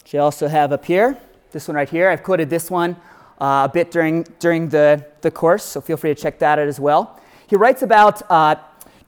which 0.03 0.13
I 0.13 0.19
also 0.19 0.47
have 0.47 0.71
up 0.71 0.85
here, 0.85 1.17
this 1.51 1.67
one 1.67 1.75
right 1.75 1.89
here, 1.89 2.09
I've 2.09 2.21
quoted 2.21 2.49
this 2.49 2.69
one 2.69 2.97
uh, 3.39 3.67
a 3.69 3.71
bit 3.71 3.91
during, 3.91 4.23
during 4.39 4.69
the, 4.69 5.05
the 5.21 5.31
course, 5.31 5.63
so 5.63 5.81
feel 5.81 5.97
free 5.97 6.13
to 6.13 6.21
check 6.21 6.39
that 6.39 6.59
out 6.59 6.67
as 6.67 6.79
well. 6.79 7.19
He 7.47 7.55
writes 7.55 7.81
about 7.81 8.21
uh, 8.31 8.55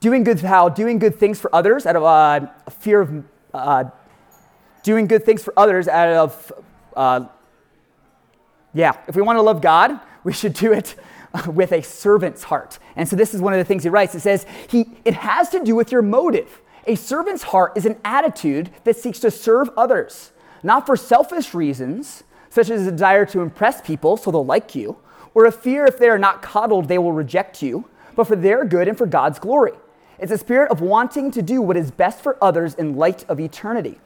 doing 0.00 0.24
good, 0.24 0.40
how 0.40 0.68
doing 0.68 0.98
good 0.98 1.16
things 1.16 1.40
for 1.40 1.54
others 1.54 1.86
out 1.86 1.96
of 1.96 2.02
uh, 2.02 2.46
a 2.66 2.70
fear 2.70 3.00
of 3.00 3.24
uh, 3.54 3.84
doing 4.82 5.06
good 5.06 5.24
things 5.24 5.42
for 5.42 5.52
others 5.56 5.88
out 5.88 6.08
of, 6.08 6.52
uh, 6.96 7.26
yeah, 8.74 8.96
if 9.06 9.16
we 9.16 9.22
want 9.22 9.36
to 9.36 9.42
love 9.42 9.60
God, 9.60 9.98
we 10.24 10.32
should 10.32 10.52
do 10.52 10.72
it 10.72 10.94
with 11.46 11.72
a 11.72 11.82
servant's 11.82 12.44
heart. 12.44 12.78
And 12.96 13.08
so 13.08 13.16
this 13.16 13.34
is 13.34 13.40
one 13.40 13.52
of 13.52 13.58
the 13.58 13.64
things 13.64 13.82
he 13.82 13.88
writes. 13.88 14.14
It 14.14 14.20
says, 14.20 14.46
he, 14.68 14.86
it 15.04 15.14
has 15.14 15.48
to 15.50 15.64
do 15.64 15.74
with 15.74 15.92
your 15.92 16.02
motive. 16.02 16.60
A 16.86 16.94
servant's 16.94 17.42
heart 17.42 17.72
is 17.76 17.84
an 17.84 17.98
attitude 18.04 18.70
that 18.84 18.96
seeks 18.96 19.18
to 19.20 19.30
serve 19.30 19.68
others, 19.76 20.32
not 20.62 20.86
for 20.86 20.96
selfish 20.96 21.52
reasons, 21.54 22.24
such 22.50 22.70
as 22.70 22.86
a 22.86 22.92
desire 22.92 23.26
to 23.26 23.40
impress 23.40 23.80
people 23.80 24.16
so 24.16 24.30
they'll 24.30 24.44
like 24.44 24.74
you, 24.74 24.96
or 25.34 25.44
a 25.44 25.52
fear 25.52 25.84
if 25.86 25.98
they 25.98 26.08
are 26.08 26.18
not 26.18 26.42
coddled, 26.42 26.88
they 26.88 26.98
will 26.98 27.12
reject 27.12 27.62
you, 27.62 27.84
but 28.16 28.26
for 28.26 28.36
their 28.36 28.64
good 28.64 28.88
and 28.88 28.98
for 28.98 29.06
God's 29.06 29.38
glory. 29.38 29.72
It's 30.18 30.32
a 30.32 30.38
spirit 30.38 30.70
of 30.70 30.80
wanting 30.80 31.30
to 31.32 31.42
do 31.42 31.62
what 31.62 31.76
is 31.76 31.90
best 31.90 32.20
for 32.20 32.36
others 32.42 32.74
in 32.74 32.96
light 32.96 33.24
of 33.28 33.38
eternity. 33.38 34.00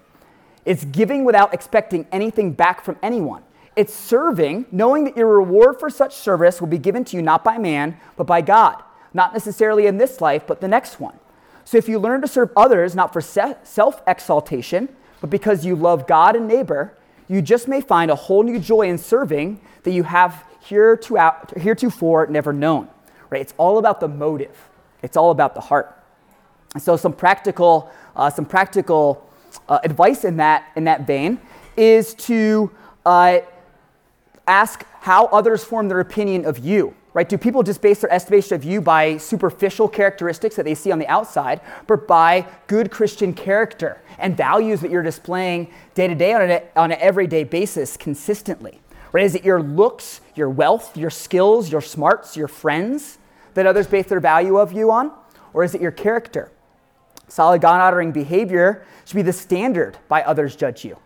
It's 0.64 0.84
giving 0.84 1.24
without 1.24 1.54
expecting 1.54 2.06
anything 2.12 2.52
back 2.52 2.84
from 2.84 2.98
anyone. 3.02 3.42
It's 3.74 3.94
serving, 3.94 4.66
knowing 4.70 5.04
that 5.04 5.16
your 5.16 5.38
reward 5.38 5.80
for 5.80 5.88
such 5.88 6.14
service 6.14 6.60
will 6.60 6.68
be 6.68 6.78
given 6.78 7.04
to 7.06 7.16
you 7.16 7.22
not 7.22 7.42
by 7.42 7.56
man, 7.56 7.96
but 8.16 8.26
by 8.26 8.42
God, 8.42 8.82
not 9.14 9.32
necessarily 9.32 9.86
in 9.86 9.96
this 9.96 10.20
life, 10.20 10.46
but 10.46 10.60
the 10.60 10.68
next 10.68 11.00
one. 11.00 11.18
So 11.64 11.78
if 11.78 11.88
you 11.88 11.98
learn 11.98 12.20
to 12.20 12.28
serve 12.28 12.50
others 12.56 12.94
not 12.94 13.12
for 13.12 13.20
self 13.20 14.02
exaltation, 14.06 14.88
but 15.20 15.30
because 15.30 15.64
you 15.64 15.74
love 15.74 16.06
God 16.06 16.36
and 16.36 16.46
neighbor, 16.46 16.96
you 17.32 17.40
just 17.40 17.66
may 17.66 17.80
find 17.80 18.10
a 18.10 18.14
whole 18.14 18.42
new 18.42 18.58
joy 18.58 18.82
in 18.82 18.98
serving 18.98 19.58
that 19.84 19.92
you 19.92 20.02
have 20.02 20.44
heretofore 20.60 22.26
never 22.26 22.52
known. 22.52 22.88
Right? 23.30 23.40
It's 23.40 23.54
all 23.56 23.78
about 23.78 24.00
the 24.00 24.08
motive. 24.08 24.68
It's 25.02 25.16
all 25.16 25.30
about 25.30 25.54
the 25.54 25.60
heart. 25.62 25.98
And 26.74 26.82
so 26.82 26.96
some 26.96 27.14
practical, 27.14 27.90
uh, 28.14 28.28
some 28.28 28.44
practical 28.44 29.30
uh, 29.66 29.78
advice 29.82 30.24
in 30.24 30.36
that, 30.36 30.72
in 30.76 30.84
that 30.84 31.06
vein 31.06 31.40
is 31.74 32.12
to 32.14 32.70
uh, 33.06 33.38
ask 34.46 34.84
how 35.00 35.26
others 35.26 35.64
form 35.64 35.88
their 35.88 36.00
opinion 36.00 36.44
of 36.44 36.58
you. 36.58 36.94
Right? 37.14 37.28
Do 37.28 37.36
people 37.36 37.62
just 37.62 37.82
base 37.82 38.00
their 38.00 38.10
estimation 38.10 38.54
of 38.54 38.64
you 38.64 38.80
by 38.80 39.18
superficial 39.18 39.86
characteristics 39.86 40.56
that 40.56 40.64
they 40.64 40.74
see 40.74 40.90
on 40.90 40.98
the 40.98 41.06
outside, 41.08 41.60
but 41.86 42.08
by 42.08 42.46
good 42.68 42.90
Christian 42.90 43.34
character 43.34 44.00
and 44.18 44.34
values 44.34 44.80
that 44.80 44.90
you're 44.90 45.02
displaying 45.02 45.70
day 45.94 46.08
to 46.08 46.14
day 46.14 46.32
on 46.32 46.90
an, 46.90 46.98
everyday 46.98 47.44
basis 47.44 47.98
consistently? 47.98 48.80
Right? 49.12 49.24
Is 49.24 49.34
it 49.34 49.44
your 49.44 49.62
looks, 49.62 50.22
your 50.34 50.48
wealth, 50.48 50.96
your 50.96 51.10
skills, 51.10 51.70
your 51.70 51.82
smarts, 51.82 52.34
your 52.34 52.48
friends 52.48 53.18
that 53.52 53.66
others 53.66 53.86
base 53.86 54.06
their 54.06 54.20
value 54.20 54.56
of 54.56 54.72
you 54.72 54.90
on? 54.90 55.12
Or 55.52 55.64
is 55.64 55.74
it 55.74 55.82
your 55.82 55.90
character? 55.90 56.50
Solid 57.28 57.60
God 57.60 57.82
honoring 57.82 58.12
behavior 58.12 58.86
should 59.04 59.16
be 59.16 59.22
the 59.22 59.34
standard 59.34 59.98
by 60.08 60.22
others 60.22 60.56
judge 60.56 60.82
you, 60.82 60.96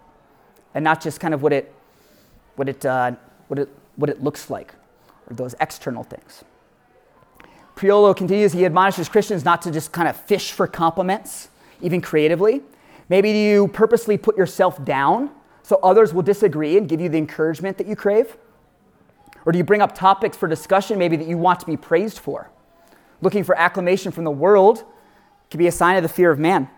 and 0.73 0.85
not 0.85 1.03
just 1.03 1.19
kind 1.19 1.35
of 1.35 1.43
what 1.43 1.53
it, 1.53 1.75
what 2.55 2.69
it, 2.69 2.87
uh, 2.87 3.13
what 3.49 3.59
it, 3.59 3.69
what 3.97 4.09
it 4.09 4.23
looks 4.23 4.51
like 4.51 4.73
or 5.29 5.35
those 5.35 5.55
external 5.61 6.03
things. 6.03 6.45
Priolo 7.75 8.17
continues, 8.17 8.53
he 8.53 8.65
admonishes 8.65 9.09
Christians 9.09 9.45
not 9.45 9.61
to 9.63 9.71
just 9.71 9.93
kind 9.93 10.09
of 10.09 10.17
fish 10.17 10.53
for 10.53 10.67
compliments, 10.67 11.49
even 11.83 12.01
creatively. 12.01 12.63
Maybe 13.09 13.33
do 13.33 13.39
you 13.39 13.69
purposely 13.69 14.17
put 14.17 14.37
yourself 14.37 14.83
down 14.85 15.31
so 15.63 15.79
others 15.83 16.15
will 16.15 16.23
disagree 16.23 16.79
and 16.79 16.89
give 16.89 17.01
you 17.01 17.09
the 17.09 17.19
encouragement 17.19 17.77
that 17.79 17.87
you 17.87 17.95
crave? 17.95 18.37
Or 19.45 19.53
do 19.53 19.59
you 19.59 19.65
bring 19.65 19.83
up 19.83 19.95
topics 19.95 20.37
for 20.37 20.49
discussion 20.49 20.99
maybe 20.99 21.17
that 21.17 21.29
you 21.29 21.37
want 21.37 21.61
to 21.61 21.67
be 21.67 21.77
praised 21.77 22.19
for? 22.19 22.51
Looking 23.21 23.45
for 23.45 23.57
acclamation 23.57 24.11
from 24.11 24.25
the 24.25 24.31
world 24.31 24.85
can 25.51 25.59
be 25.59 25.67
a 25.67 25.73
sign 25.73 25.97
of 25.97 26.03
the 26.03 26.09
fear 26.09 26.31
of 26.31 26.39
man. 26.39 26.69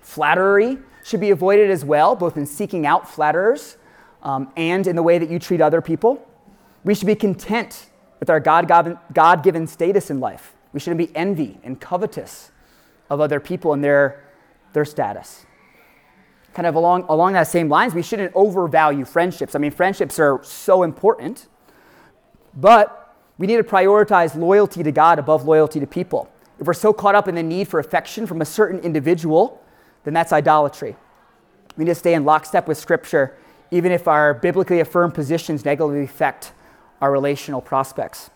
Flattery 0.00 0.78
should 1.04 1.20
be 1.20 1.30
avoided 1.30 1.70
as 1.70 1.84
well, 1.84 2.16
both 2.16 2.36
in 2.36 2.46
seeking 2.46 2.84
out 2.84 3.08
flatterers 3.08 3.76
um, 4.22 4.52
and 4.56 4.86
in 4.86 4.96
the 4.96 5.02
way 5.02 5.18
that 5.18 5.30
you 5.30 5.38
treat 5.38 5.60
other 5.60 5.80
people. 5.80 6.25
We 6.86 6.94
should 6.94 7.08
be 7.08 7.16
content 7.16 7.86
with 8.20 8.30
our 8.30 8.38
God 8.38 9.42
given 9.42 9.66
status 9.66 10.08
in 10.08 10.20
life. 10.20 10.54
We 10.72 10.78
shouldn't 10.78 10.98
be 10.98 11.14
envy 11.16 11.58
and 11.64 11.80
covetous 11.80 12.52
of 13.10 13.20
other 13.20 13.40
people 13.40 13.72
and 13.72 13.82
their, 13.82 14.24
their 14.72 14.84
status. 14.84 15.46
Kind 16.54 16.64
of 16.64 16.76
along, 16.76 17.04
along 17.08 17.32
that 17.32 17.48
same 17.48 17.68
lines, 17.68 17.92
we 17.92 18.02
shouldn't 18.02 18.30
overvalue 18.36 19.04
friendships. 19.04 19.56
I 19.56 19.58
mean, 19.58 19.72
friendships 19.72 20.20
are 20.20 20.40
so 20.44 20.84
important, 20.84 21.48
but 22.54 23.16
we 23.36 23.48
need 23.48 23.56
to 23.56 23.64
prioritize 23.64 24.36
loyalty 24.36 24.84
to 24.84 24.92
God 24.92 25.18
above 25.18 25.44
loyalty 25.44 25.80
to 25.80 25.88
people. 25.88 26.30
If 26.60 26.68
we're 26.68 26.72
so 26.72 26.92
caught 26.92 27.16
up 27.16 27.26
in 27.26 27.34
the 27.34 27.42
need 27.42 27.66
for 27.66 27.80
affection 27.80 28.28
from 28.28 28.40
a 28.40 28.46
certain 28.46 28.78
individual, 28.78 29.60
then 30.04 30.14
that's 30.14 30.32
idolatry. 30.32 30.94
We 31.76 31.84
need 31.84 31.90
to 31.90 31.96
stay 31.96 32.14
in 32.14 32.24
lockstep 32.24 32.68
with 32.68 32.78
Scripture 32.78 33.36
even 33.70 33.92
if 33.92 34.06
our 34.06 34.34
biblically 34.34 34.80
affirmed 34.80 35.14
positions 35.14 35.64
negatively 35.64 36.04
affect 36.04 36.52
our 37.00 37.12
relational 37.12 37.60
prospects. 37.60 38.30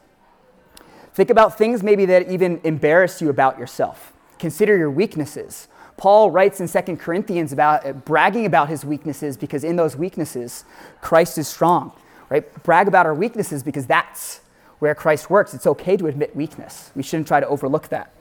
Think 1.13 1.31
about 1.31 1.59
things 1.59 1.83
maybe 1.83 2.07
that 2.07 2.31
even 2.31 2.61
embarrass 2.65 3.21
you 3.21 3.31
about 3.31 3.59
yourself. 3.59 4.13
Consider 4.39 4.77
your 4.77 4.91
weaknesses. 4.91 5.69
Paul 5.97 6.31
writes 6.31 6.61
in 6.61 6.69
2 6.69 6.97
Corinthians 6.97 7.53
about 7.53 7.85
uh, 7.85 7.93
bragging 7.93 8.47
about 8.47 8.69
his 8.69 8.85
weaknesses 8.85 9.37
because 9.37 9.65
in 9.65 9.77
those 9.77 9.97
weaknesses, 9.97 10.65
Christ 11.03 11.37
is 11.37 11.47
strong. 11.47 11.93
Right? 12.31 12.63
Brag 12.63 12.89
about 12.89 13.07
our 13.07 13.15
weaknesses 13.15 13.63
because 13.63 13.87
that's 13.87 14.41
where 14.79 14.95
Christ 14.95 15.29
works. 15.29 15.53
It's 15.53 15.67
okay 15.67 15.97
to 15.97 16.07
admit 16.07 16.35
weakness. 16.35 16.91
We 16.95 17.03
shouldn't 17.03 17.27
try 17.29 17.41
to 17.41 17.47
overlook 17.49 17.89
that. 17.89 18.15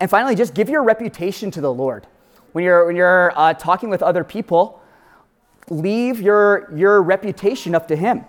And 0.00 0.08
finally, 0.08 0.34
just 0.34 0.54
give 0.54 0.68
your 0.68 0.82
reputation 0.82 1.50
to 1.50 1.60
the 1.60 1.72
Lord. 1.72 2.06
When 2.52 2.64
you're, 2.64 2.86
when 2.86 2.96
you're 2.96 3.32
uh, 3.36 3.54
talking 3.54 3.90
with 3.90 4.02
other 4.02 4.24
people, 4.24 4.80
leave 5.68 6.20
your, 6.20 6.72
your 6.74 7.02
reputation 7.02 7.74
up 7.74 7.88
to 7.88 7.96
Him. 7.96 8.24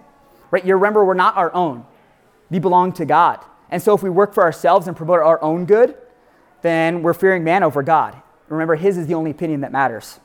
Right? 0.51 0.65
You 0.65 0.75
remember, 0.75 1.03
we're 1.05 1.13
not 1.13 1.35
our 1.37 1.53
own, 1.53 1.85
we 2.49 2.59
belong 2.59 2.93
to 2.93 3.05
God. 3.05 3.43
And 3.69 3.81
so 3.81 3.93
if 3.93 4.01
we 4.01 4.09
work 4.09 4.33
for 4.33 4.43
ourselves 4.43 4.87
and 4.87 4.95
promote 4.95 5.19
our 5.19 5.41
own 5.41 5.65
good, 5.65 5.97
then 6.61 7.03
we're 7.03 7.13
fearing 7.13 7.43
man 7.43 7.63
over 7.63 7.83
God. 7.83 8.21
Remember, 8.47 8.75
His 8.75 8.97
is 8.97 9.07
the 9.07 9.13
only 9.13 9.31
opinion 9.31 9.61
that 9.61 9.71
matters. 9.71 10.19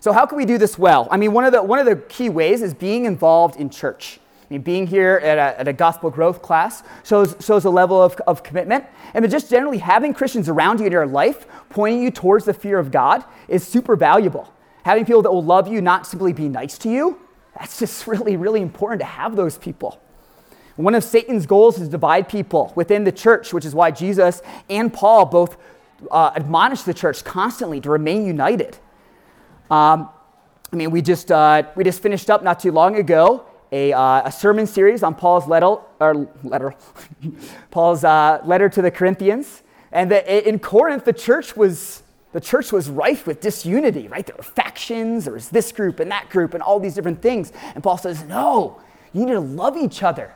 So, 0.00 0.12
how 0.12 0.26
can 0.26 0.38
we 0.38 0.44
do 0.44 0.58
this 0.58 0.78
well? 0.78 1.08
I 1.10 1.16
mean, 1.16 1.32
one 1.32 1.44
of 1.44 1.52
the, 1.52 1.62
one 1.62 1.80
of 1.80 1.86
the 1.86 1.96
key 1.96 2.28
ways 2.28 2.62
is 2.62 2.72
being 2.72 3.04
involved 3.04 3.56
in 3.56 3.68
church. 3.68 4.20
I 4.48 4.54
mean, 4.54 4.62
being 4.62 4.86
here 4.86 5.20
at 5.22 5.36
a, 5.36 5.60
at 5.60 5.68
a 5.68 5.72
gospel 5.72 6.10
growth 6.10 6.40
class 6.40 6.82
shows, 7.04 7.36
shows 7.40 7.64
a 7.64 7.70
level 7.70 8.00
of, 8.00 8.14
of 8.26 8.42
commitment. 8.42 8.86
And 9.12 9.28
just 9.30 9.50
generally 9.50 9.78
having 9.78 10.14
Christians 10.14 10.48
around 10.48 10.80
you 10.80 10.86
in 10.86 10.92
your 10.92 11.06
life 11.06 11.46
pointing 11.68 12.02
you 12.02 12.10
towards 12.10 12.46
the 12.46 12.54
fear 12.54 12.78
of 12.78 12.90
God 12.90 13.24
is 13.48 13.66
super 13.66 13.96
valuable. 13.96 14.50
Having 14.84 15.04
people 15.04 15.22
that 15.22 15.32
will 15.32 15.44
love 15.44 15.68
you, 15.68 15.82
not 15.82 16.06
simply 16.06 16.32
be 16.32 16.48
nice 16.48 16.78
to 16.78 16.88
you, 16.88 17.20
that's 17.58 17.78
just 17.80 18.06
really, 18.06 18.36
really 18.36 18.60
important 18.60 19.00
to 19.00 19.06
have 19.06 19.36
those 19.36 19.58
people. 19.58 20.00
One 20.76 20.94
of 20.94 21.02
Satan's 21.02 21.44
goals 21.44 21.76
is 21.78 21.88
to 21.88 21.90
divide 21.90 22.28
people 22.28 22.72
within 22.76 23.02
the 23.02 23.10
church, 23.10 23.52
which 23.52 23.64
is 23.64 23.74
why 23.74 23.90
Jesus 23.90 24.42
and 24.70 24.92
Paul 24.92 25.26
both 25.26 25.56
uh, 26.08 26.30
admonish 26.36 26.82
the 26.82 26.94
church 26.94 27.24
constantly 27.24 27.80
to 27.80 27.90
remain 27.90 28.24
united. 28.24 28.78
Um, 29.72 30.08
I 30.72 30.76
mean, 30.76 30.92
we 30.92 31.02
just, 31.02 31.32
uh, 31.32 31.64
we 31.74 31.82
just 31.82 32.00
finished 32.00 32.30
up 32.30 32.44
not 32.44 32.60
too 32.60 32.70
long 32.70 32.94
ago 32.94 33.44
a, 33.72 33.92
uh, 33.92 34.22
a 34.24 34.32
sermon 34.32 34.66
series 34.66 35.02
on 35.02 35.16
Paul's 35.16 35.48
letter, 35.48 35.76
or 35.98 36.28
letter 36.44 36.74
Paul's 37.72 38.04
uh, 38.04 38.40
letter 38.44 38.68
to 38.68 38.80
the 38.80 38.90
Corinthians. 38.90 39.62
And 39.90 40.12
in 40.12 40.58
Corinth, 40.58 41.04
the 41.04 41.12
church 41.12 41.56
was 41.56 42.02
the 42.32 42.40
church 42.40 42.72
was 42.72 42.90
rife 42.90 43.26
with 43.26 43.40
disunity, 43.40 44.06
right? 44.08 44.26
There 44.26 44.36
were 44.36 44.42
factions, 44.42 45.24
there 45.24 45.34
was 45.34 45.48
this 45.48 45.72
group 45.72 45.98
and 45.98 46.10
that 46.10 46.28
group 46.28 46.54
and 46.54 46.62
all 46.62 46.78
these 46.78 46.94
different 46.94 47.22
things. 47.22 47.52
And 47.74 47.82
Paul 47.82 47.96
says, 47.96 48.24
no, 48.24 48.80
you 49.12 49.24
need 49.24 49.32
to 49.32 49.40
love 49.40 49.76
each 49.76 50.02
other, 50.02 50.34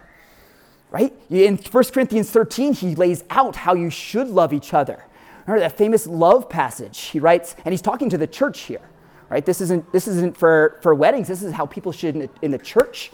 right? 0.91 1.13
In 1.29 1.57
1 1.59 1.85
Corinthians 1.85 2.31
13, 2.31 2.73
he 2.73 2.95
lays 2.95 3.25
out 3.29 3.57
how 3.57 3.75
you 3.75 3.91
should 3.91 4.29
love 4.29 4.53
each 4.53 4.73
other. 4.73 5.05
Remember 5.47 5.61
that 5.61 5.77
famous 5.77 6.07
love 6.07 6.49
passage? 6.49 6.99
He 7.01 7.21
writes, 7.21 7.57
and 7.65 7.73
he's 7.73 7.83
talking 7.83 8.09
to 8.11 8.17
the 8.17 8.27
church 8.27 8.61
here, 8.61 8.81
right? 9.29 9.45
This 9.45 9.61
isn't, 9.61 9.93
this 9.93 10.09
isn't 10.09 10.37
for, 10.37 10.79
for 10.83 10.95
weddings, 10.95 11.29
this 11.29 11.43
is 11.43 11.53
how 11.53 11.67
people 11.67 11.93
should 11.93 12.17
in, 12.17 12.31
in 12.41 12.51
the 12.53 12.59
church 12.59 13.11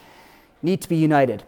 need 0.62 0.80
to 0.82 0.88
be 0.88 0.96
united. 0.96 1.42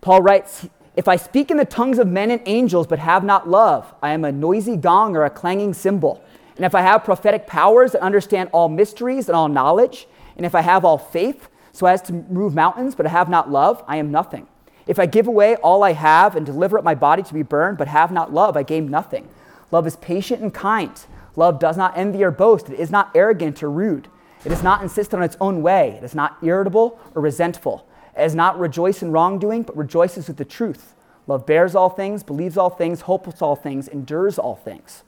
Paul 0.00 0.22
writes, 0.22 0.68
If 0.94 1.08
I 1.08 1.16
speak 1.16 1.50
in 1.50 1.56
the 1.56 1.64
tongues 1.64 1.98
of 1.98 2.06
men 2.06 2.30
and 2.30 2.40
angels 2.46 2.86
but 2.86 2.98
have 2.98 3.24
not 3.24 3.48
love, 3.48 3.92
I 4.02 4.12
am 4.12 4.24
a 4.24 4.32
noisy 4.32 4.76
gong 4.76 5.16
or 5.16 5.24
a 5.24 5.30
clanging 5.30 5.74
cymbal. 5.74 6.22
And 6.60 6.66
if 6.66 6.74
I 6.74 6.82
have 6.82 7.04
prophetic 7.04 7.46
powers 7.46 7.92
that 7.92 8.02
understand 8.02 8.50
all 8.52 8.68
mysteries 8.68 9.30
and 9.30 9.34
all 9.34 9.48
knowledge, 9.48 10.06
and 10.36 10.44
if 10.44 10.54
I 10.54 10.60
have 10.60 10.84
all 10.84 10.98
faith 10.98 11.48
so 11.72 11.86
as 11.86 12.02
to 12.02 12.12
move 12.12 12.54
mountains 12.54 12.94
but 12.94 13.06
I 13.06 13.08
have 13.08 13.30
not 13.30 13.50
love, 13.50 13.82
I 13.88 13.96
am 13.96 14.10
nothing. 14.10 14.46
If 14.86 14.98
I 14.98 15.06
give 15.06 15.26
away 15.26 15.56
all 15.56 15.82
I 15.82 15.94
have 15.94 16.36
and 16.36 16.44
deliver 16.44 16.76
up 16.76 16.84
my 16.84 16.94
body 16.94 17.22
to 17.22 17.32
be 17.32 17.42
burned 17.42 17.78
but 17.78 17.88
have 17.88 18.12
not 18.12 18.34
love, 18.34 18.58
I 18.58 18.62
gain 18.62 18.90
nothing. 18.90 19.26
Love 19.70 19.86
is 19.86 19.96
patient 19.96 20.42
and 20.42 20.52
kind. 20.52 20.92
Love 21.34 21.58
does 21.60 21.78
not 21.78 21.96
envy 21.96 22.22
or 22.22 22.30
boast. 22.30 22.68
It 22.68 22.78
is 22.78 22.90
not 22.90 23.10
arrogant 23.14 23.62
or 23.62 23.70
rude. 23.70 24.08
It 24.44 24.50
does 24.50 24.62
not 24.62 24.82
insist 24.82 25.14
on 25.14 25.22
its 25.22 25.38
own 25.40 25.62
way. 25.62 25.92
It 25.92 26.04
is 26.04 26.14
not 26.14 26.36
irritable 26.42 27.00
or 27.14 27.22
resentful 27.22 27.86
It 28.14 28.20
does 28.20 28.34
not 28.34 28.60
rejoice 28.60 29.00
in 29.00 29.12
wrongdoing, 29.12 29.62
but 29.62 29.78
rejoices 29.78 30.28
with 30.28 30.36
the 30.36 30.44
truth. 30.44 30.94
Love 31.26 31.46
bears 31.46 31.74
all 31.74 31.88
things, 31.88 32.22
believes 32.22 32.58
all 32.58 32.68
things, 32.68 33.00
hopes 33.00 33.40
all 33.40 33.56
things, 33.56 33.88
endures 33.88 34.38
all 34.38 34.56
things. 34.56 35.04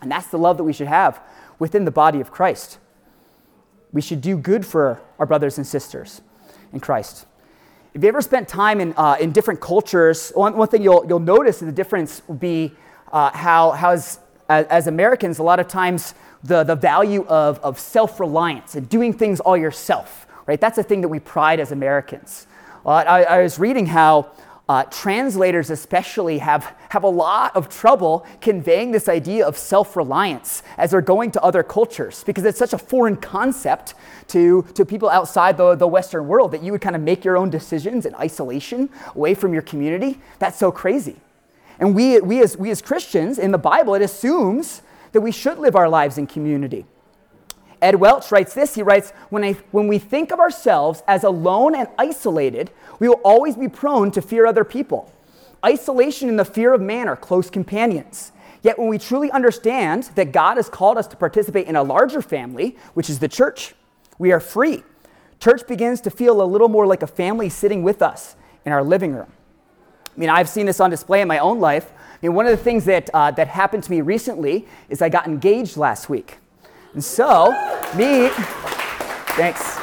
And 0.00 0.10
that's 0.10 0.28
the 0.28 0.38
love 0.38 0.56
that 0.56 0.64
we 0.64 0.72
should 0.72 0.88
have 0.88 1.20
within 1.58 1.84
the 1.84 1.90
body 1.90 2.20
of 2.20 2.30
Christ. 2.30 2.78
We 3.92 4.00
should 4.00 4.20
do 4.20 4.36
good 4.36 4.66
for 4.66 5.00
our 5.18 5.26
brothers 5.26 5.58
and 5.58 5.66
sisters 5.66 6.20
in 6.72 6.80
Christ. 6.80 7.26
If 7.94 8.02
you 8.02 8.08
ever 8.08 8.20
spent 8.20 8.46
time 8.46 8.80
in, 8.80 8.92
uh, 8.96 9.16
in 9.18 9.32
different 9.32 9.60
cultures, 9.60 10.30
one, 10.34 10.56
one 10.56 10.68
thing 10.68 10.82
you'll, 10.82 11.06
you'll 11.08 11.18
notice 11.18 11.62
is 11.62 11.66
the 11.66 11.72
difference 11.72 12.20
will 12.26 12.34
be 12.34 12.72
uh, 13.10 13.30
how, 13.30 13.70
how 13.70 13.90
as, 13.90 14.18
as 14.48 14.86
Americans, 14.86 15.38
a 15.38 15.42
lot 15.42 15.60
of 15.60 15.68
times 15.68 16.14
the, 16.44 16.62
the 16.62 16.76
value 16.76 17.24
of, 17.26 17.58
of 17.60 17.78
self 17.78 18.20
reliance 18.20 18.74
and 18.74 18.88
doing 18.88 19.12
things 19.12 19.40
all 19.40 19.56
yourself 19.56 20.26
right? 20.46 20.60
That's 20.60 20.78
a 20.78 20.82
thing 20.82 21.00
that 21.02 21.08
we 21.08 21.18
pride 21.18 21.60
as 21.60 21.72
Americans. 21.72 22.46
Uh, 22.84 22.90
I, 22.90 23.22
I, 23.22 23.42
was 23.42 23.58
reading 23.58 23.86
how 23.86 24.30
uh, 24.68 24.82
translators, 24.84 25.70
especially, 25.70 26.38
have, 26.38 26.74
have 26.88 27.04
a 27.04 27.08
lot 27.08 27.54
of 27.54 27.68
trouble 27.68 28.26
conveying 28.40 28.90
this 28.90 29.08
idea 29.08 29.46
of 29.46 29.56
self 29.56 29.96
reliance 29.96 30.62
as 30.76 30.90
they're 30.90 31.00
going 31.00 31.30
to 31.30 31.42
other 31.42 31.62
cultures 31.62 32.24
because 32.24 32.44
it's 32.44 32.58
such 32.58 32.72
a 32.72 32.78
foreign 32.78 33.16
concept 33.16 33.94
to, 34.26 34.62
to 34.74 34.84
people 34.84 35.08
outside 35.08 35.56
the, 35.56 35.76
the 35.76 35.86
Western 35.86 36.26
world 36.26 36.50
that 36.50 36.62
you 36.64 36.72
would 36.72 36.80
kind 36.80 36.96
of 36.96 37.02
make 37.02 37.24
your 37.24 37.36
own 37.36 37.48
decisions 37.48 38.06
in 38.06 38.14
isolation 38.16 38.90
away 39.14 39.34
from 39.34 39.52
your 39.52 39.62
community. 39.62 40.18
That's 40.40 40.58
so 40.58 40.72
crazy. 40.72 41.16
And 41.78 41.94
we, 41.94 42.18
we, 42.20 42.42
as, 42.42 42.56
we 42.56 42.70
as 42.70 42.82
Christians, 42.82 43.38
in 43.38 43.52
the 43.52 43.58
Bible, 43.58 43.94
it 43.94 44.02
assumes 44.02 44.82
that 45.12 45.20
we 45.20 45.30
should 45.30 45.58
live 45.58 45.76
our 45.76 45.88
lives 45.88 46.18
in 46.18 46.26
community. 46.26 46.86
Ed 47.82 47.96
Welch 47.96 48.30
writes 48.32 48.54
this 48.54 48.74
he 48.74 48.82
writes, 48.82 49.10
when, 49.30 49.44
I, 49.44 49.52
when 49.70 49.88
we 49.88 49.98
think 49.98 50.32
of 50.32 50.40
ourselves 50.40 51.02
as 51.06 51.24
alone 51.24 51.74
and 51.74 51.88
isolated, 51.98 52.70
we 52.98 53.08
will 53.08 53.20
always 53.24 53.56
be 53.56 53.68
prone 53.68 54.10
to 54.12 54.22
fear 54.22 54.46
other 54.46 54.64
people. 54.64 55.12
Isolation 55.64 56.28
and 56.28 56.38
the 56.38 56.44
fear 56.44 56.72
of 56.72 56.80
man 56.80 57.08
are 57.08 57.16
close 57.16 57.50
companions. 57.50 58.32
Yet 58.62 58.78
when 58.78 58.88
we 58.88 58.98
truly 58.98 59.30
understand 59.30 60.04
that 60.14 60.32
God 60.32 60.56
has 60.56 60.68
called 60.68 60.98
us 60.98 61.06
to 61.08 61.16
participate 61.16 61.66
in 61.66 61.76
a 61.76 61.82
larger 61.82 62.22
family, 62.22 62.76
which 62.94 63.10
is 63.10 63.18
the 63.18 63.28
church, 63.28 63.74
we 64.18 64.32
are 64.32 64.40
free. 64.40 64.82
Church 65.38 65.66
begins 65.66 66.00
to 66.02 66.10
feel 66.10 66.40
a 66.40 66.44
little 66.44 66.68
more 66.68 66.86
like 66.86 67.02
a 67.02 67.06
family 67.06 67.48
sitting 67.48 67.82
with 67.82 68.02
us 68.02 68.36
in 68.64 68.72
our 68.72 68.82
living 68.82 69.12
room. 69.12 69.30
I 70.16 70.18
mean, 70.18 70.30
I've 70.30 70.48
seen 70.48 70.66
this 70.66 70.80
on 70.80 70.90
display 70.90 71.20
in 71.20 71.28
my 71.28 71.38
own 71.38 71.60
life. 71.60 71.92
I 71.92 72.26
mean, 72.26 72.34
one 72.34 72.46
of 72.46 72.50
the 72.50 72.64
things 72.64 72.86
that, 72.86 73.10
uh, 73.12 73.30
that 73.32 73.48
happened 73.48 73.82
to 73.84 73.90
me 73.90 74.00
recently 74.00 74.66
is 74.88 75.02
I 75.02 75.10
got 75.10 75.26
engaged 75.26 75.76
last 75.76 76.08
week. 76.08 76.38
And 76.96 77.04
so, 77.04 77.50
me, 77.94 78.30
thanks. 79.36 79.76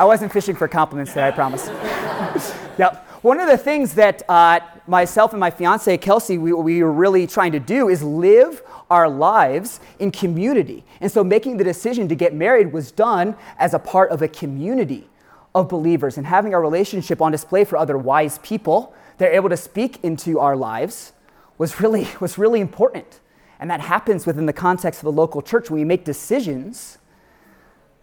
I 0.00 0.04
wasn't 0.04 0.32
fishing 0.32 0.56
for 0.56 0.66
compliments 0.66 1.12
today, 1.12 1.28
I 1.28 1.30
promise. 1.30 1.68
yep. 2.76 3.06
One 3.22 3.38
of 3.38 3.46
the 3.46 3.56
things 3.56 3.94
that 3.94 4.28
uh, 4.28 4.58
myself 4.88 5.32
and 5.32 5.38
my 5.38 5.52
fiance, 5.52 5.96
Kelsey, 5.98 6.36
we, 6.36 6.52
we 6.52 6.82
were 6.82 6.90
really 6.90 7.28
trying 7.28 7.52
to 7.52 7.60
do 7.60 7.88
is 7.88 8.02
live 8.02 8.64
our 8.90 9.08
lives 9.08 9.78
in 10.00 10.10
community. 10.10 10.82
And 11.00 11.08
so 11.08 11.22
making 11.22 11.56
the 11.56 11.62
decision 11.62 12.08
to 12.08 12.16
get 12.16 12.34
married 12.34 12.72
was 12.72 12.90
done 12.90 13.36
as 13.56 13.72
a 13.72 13.78
part 13.78 14.10
of 14.10 14.20
a 14.20 14.26
community 14.26 15.08
of 15.54 15.68
believers 15.68 16.16
and 16.18 16.26
having 16.26 16.52
our 16.52 16.60
relationship 16.60 17.22
on 17.22 17.30
display 17.30 17.64
for 17.64 17.76
other 17.76 17.96
wise 17.96 18.38
people. 18.38 18.92
They're 19.18 19.32
able 19.32 19.50
to 19.50 19.56
speak 19.56 20.02
into 20.02 20.40
our 20.40 20.56
lives 20.56 21.12
was 21.58 21.80
really, 21.80 22.08
was 22.18 22.38
really 22.38 22.60
important. 22.60 23.20
And 23.64 23.70
that 23.70 23.80
happens 23.80 24.26
within 24.26 24.44
the 24.44 24.52
context 24.52 25.00
of 25.00 25.06
a 25.06 25.10
local 25.10 25.40
church. 25.40 25.70
When 25.70 25.80
we 25.80 25.86
make 25.86 26.04
decisions 26.04 26.98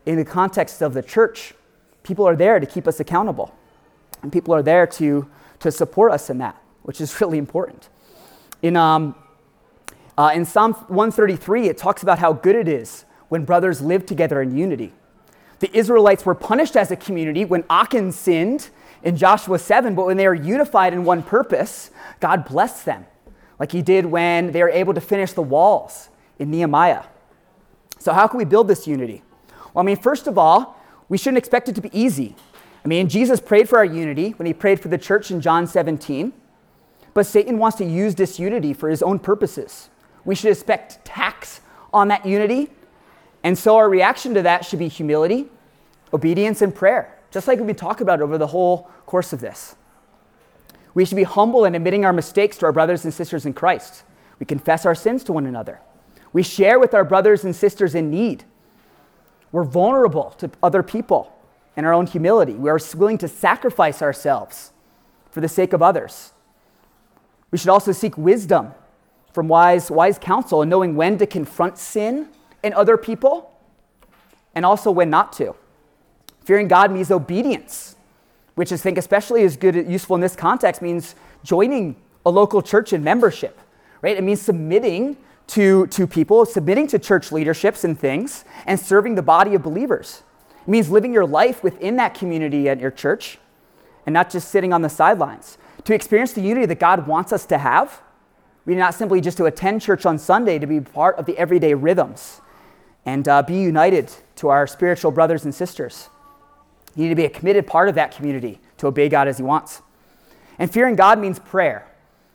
in 0.07 0.15
the 0.15 0.25
context 0.25 0.81
of 0.81 0.95
the 0.95 1.03
church, 1.03 1.53
people 2.01 2.27
are 2.27 2.35
there 2.35 2.59
to 2.59 2.65
keep 2.65 2.87
us 2.87 2.99
accountable. 2.99 3.53
And 4.23 4.33
people 4.33 4.55
are 4.55 4.63
there 4.63 4.87
to, 4.87 5.29
to 5.59 5.71
support 5.71 6.13
us 6.13 6.31
in 6.31 6.39
that, 6.39 6.59
which 6.81 6.99
is 6.99 7.21
really 7.21 7.37
important. 7.37 7.89
In, 8.63 8.75
um, 8.75 9.13
uh, 10.17 10.31
in 10.33 10.45
Psalm 10.45 10.73
133, 10.73 11.67
it 11.69 11.77
talks 11.77 12.01
about 12.01 12.17
how 12.17 12.33
good 12.33 12.55
it 12.55 12.67
is 12.67 13.05
when 13.29 13.45
brothers 13.45 13.81
live 13.81 14.03
together 14.07 14.41
in 14.41 14.57
unity. 14.57 14.91
The 15.59 15.69
Israelites 15.77 16.25
were 16.25 16.33
punished 16.33 16.75
as 16.75 16.89
a 16.89 16.95
community 16.95 17.45
when 17.45 17.65
Achan 17.69 18.13
sinned 18.13 18.71
in 19.03 19.15
Joshua 19.15 19.59
7, 19.59 19.93
but 19.93 20.07
when 20.07 20.17
they 20.17 20.27
were 20.27 20.33
unified 20.33 20.91
in 20.91 21.03
one 21.03 21.21
purpose, 21.21 21.91
God 22.19 22.45
blessed 22.45 22.85
them 22.85 23.05
like 23.61 23.71
he 23.71 23.83
did 23.83 24.07
when 24.07 24.53
they 24.53 24.63
were 24.63 24.71
able 24.71 24.91
to 24.91 24.99
finish 24.99 25.33
the 25.33 25.41
walls 25.43 26.09
in 26.39 26.49
Nehemiah. 26.49 27.03
So, 27.99 28.11
how 28.11 28.25
can 28.25 28.39
we 28.39 28.43
build 28.43 28.67
this 28.67 28.87
unity? 28.87 29.21
Well, 29.71 29.83
I 29.83 29.85
mean, 29.85 29.97
first 29.97 30.25
of 30.25 30.35
all, 30.35 30.81
we 31.09 31.19
shouldn't 31.19 31.37
expect 31.37 31.69
it 31.69 31.75
to 31.75 31.81
be 31.81 31.91
easy. 31.93 32.35
I 32.83 32.87
mean, 32.87 33.07
Jesus 33.07 33.39
prayed 33.39 33.69
for 33.69 33.77
our 33.77 33.85
unity 33.85 34.31
when 34.31 34.47
he 34.47 34.53
prayed 34.53 34.79
for 34.79 34.87
the 34.87 34.97
church 34.97 35.29
in 35.29 35.41
John 35.41 35.67
17, 35.67 36.33
but 37.13 37.27
Satan 37.27 37.59
wants 37.59 37.77
to 37.77 37.85
use 37.85 38.15
this 38.15 38.39
unity 38.39 38.73
for 38.73 38.89
his 38.89 39.03
own 39.03 39.19
purposes. 39.19 39.91
We 40.25 40.33
should 40.33 40.49
expect 40.49 41.05
tax 41.05 41.61
on 41.93 42.07
that 42.07 42.25
unity, 42.25 42.71
and 43.43 43.55
so 43.55 43.77
our 43.77 43.87
reaction 43.87 44.33
to 44.33 44.41
that 44.41 44.65
should 44.65 44.79
be 44.79 44.87
humility, 44.87 45.49
obedience 46.11 46.63
and 46.63 46.73
prayer, 46.73 47.15
just 47.29 47.47
like 47.47 47.59
we've 47.59 47.67
been 47.67 47.75
talking 47.75 48.01
about 48.01 48.21
over 48.21 48.39
the 48.39 48.47
whole 48.47 48.89
course 49.05 49.33
of 49.33 49.39
this. 49.39 49.75
We 50.93 51.05
should 51.05 51.15
be 51.15 51.23
humble 51.23 51.65
in 51.65 51.75
admitting 51.75 52.05
our 52.05 52.13
mistakes 52.13 52.57
to 52.57 52.65
our 52.65 52.71
brothers 52.71 53.05
and 53.05 53.13
sisters 53.13 53.45
in 53.45 53.53
Christ. 53.53 54.03
We 54.39 54.45
confess 54.45 54.85
our 54.85 54.95
sins 54.95 55.23
to 55.25 55.33
one 55.33 55.45
another. 55.45 55.79
We 56.33 56.43
share 56.43 56.79
with 56.79 56.93
our 56.93 57.03
brothers 57.03 57.43
and 57.43 57.55
sisters 57.55 57.95
in 57.95 58.09
need. 58.09 58.43
We're 59.51 59.63
vulnerable 59.63 60.31
to 60.37 60.49
other 60.63 60.83
people 60.83 61.33
in 61.75 61.85
our 61.85 61.93
own 61.93 62.07
humility. 62.07 62.53
We 62.53 62.69
are 62.69 62.79
willing 62.95 63.17
to 63.19 63.27
sacrifice 63.27 64.01
ourselves 64.01 64.71
for 65.29 65.41
the 65.41 65.47
sake 65.47 65.73
of 65.73 65.81
others. 65.81 66.33
We 67.51 67.57
should 67.57 67.69
also 67.69 67.91
seek 67.91 68.17
wisdom 68.17 68.73
from 69.33 69.47
wise, 69.47 69.89
wise 69.89 70.17
counsel 70.17 70.61
and 70.61 70.69
knowing 70.69 70.95
when 70.95 71.17
to 71.17 71.25
confront 71.25 71.77
sin 71.77 72.29
in 72.63 72.73
other 72.73 72.97
people 72.97 73.53
and 74.55 74.65
also 74.65 74.91
when 74.91 75.09
not 75.09 75.33
to. 75.33 75.55
Fearing 76.43 76.67
God 76.67 76.91
means 76.91 77.11
obedience, 77.11 77.90
which 78.55 78.71
I 78.71 78.77
think 78.77 78.97
especially 78.97 79.43
is 79.43 79.57
good, 79.57 79.75
useful 79.75 80.15
in 80.15 80.21
this 80.21 80.35
context, 80.35 80.81
means 80.81 81.15
joining 81.43 81.95
a 82.25 82.29
local 82.29 82.61
church 82.61 82.93
in 82.93 83.03
membership, 83.03 83.59
right? 84.01 84.17
It 84.17 84.23
means 84.23 84.41
submitting 84.41 85.17
to, 85.47 85.87
to 85.87 86.07
people, 86.07 86.45
submitting 86.45 86.87
to 86.87 86.99
church 86.99 87.31
leaderships 87.31 87.83
and 87.83 87.99
things, 87.99 88.45
and 88.65 88.79
serving 88.79 89.15
the 89.15 89.21
body 89.21 89.55
of 89.55 89.63
believers. 89.63 90.23
It 90.61 90.67
means 90.67 90.89
living 90.89 91.13
your 91.13 91.25
life 91.25 91.63
within 91.63 91.95
that 91.97 92.13
community 92.13 92.69
at 92.69 92.79
your 92.79 92.91
church 92.91 93.37
and 94.05 94.13
not 94.13 94.29
just 94.29 94.49
sitting 94.49 94.73
on 94.73 94.81
the 94.81 94.89
sidelines. 94.89 95.57
To 95.85 95.93
experience 95.93 96.33
the 96.33 96.41
unity 96.41 96.65
that 96.67 96.79
God 96.79 97.07
wants 97.07 97.33
us 97.33 97.45
to 97.47 97.57
have, 97.57 98.01
we 98.65 98.73
need 98.73 98.79
not 98.79 98.93
simply 98.93 99.21
just 99.21 99.37
to 99.37 99.45
attend 99.45 99.81
church 99.81 100.05
on 100.05 100.19
Sunday, 100.19 100.59
to 100.59 100.67
be 100.67 100.79
part 100.79 101.17
of 101.17 101.25
the 101.25 101.37
everyday 101.37 101.73
rhythms 101.73 102.41
and 103.05 103.27
uh, 103.27 103.41
be 103.41 103.59
united 103.59 104.11
to 104.35 104.49
our 104.49 104.67
spiritual 104.67 105.11
brothers 105.11 105.43
and 105.43 105.53
sisters. 105.53 106.09
You 106.95 107.03
need 107.03 107.09
to 107.09 107.15
be 107.15 107.25
a 107.25 107.29
committed 107.29 107.67
part 107.67 107.89
of 107.89 107.95
that 107.95 108.15
community 108.15 108.59
to 108.77 108.87
obey 108.87 109.09
God 109.09 109.27
as 109.27 109.37
He 109.37 109.43
wants. 109.43 109.81
And 110.59 110.71
fearing 110.71 110.95
God 110.95 111.19
means 111.19 111.39
prayer. 111.39 111.87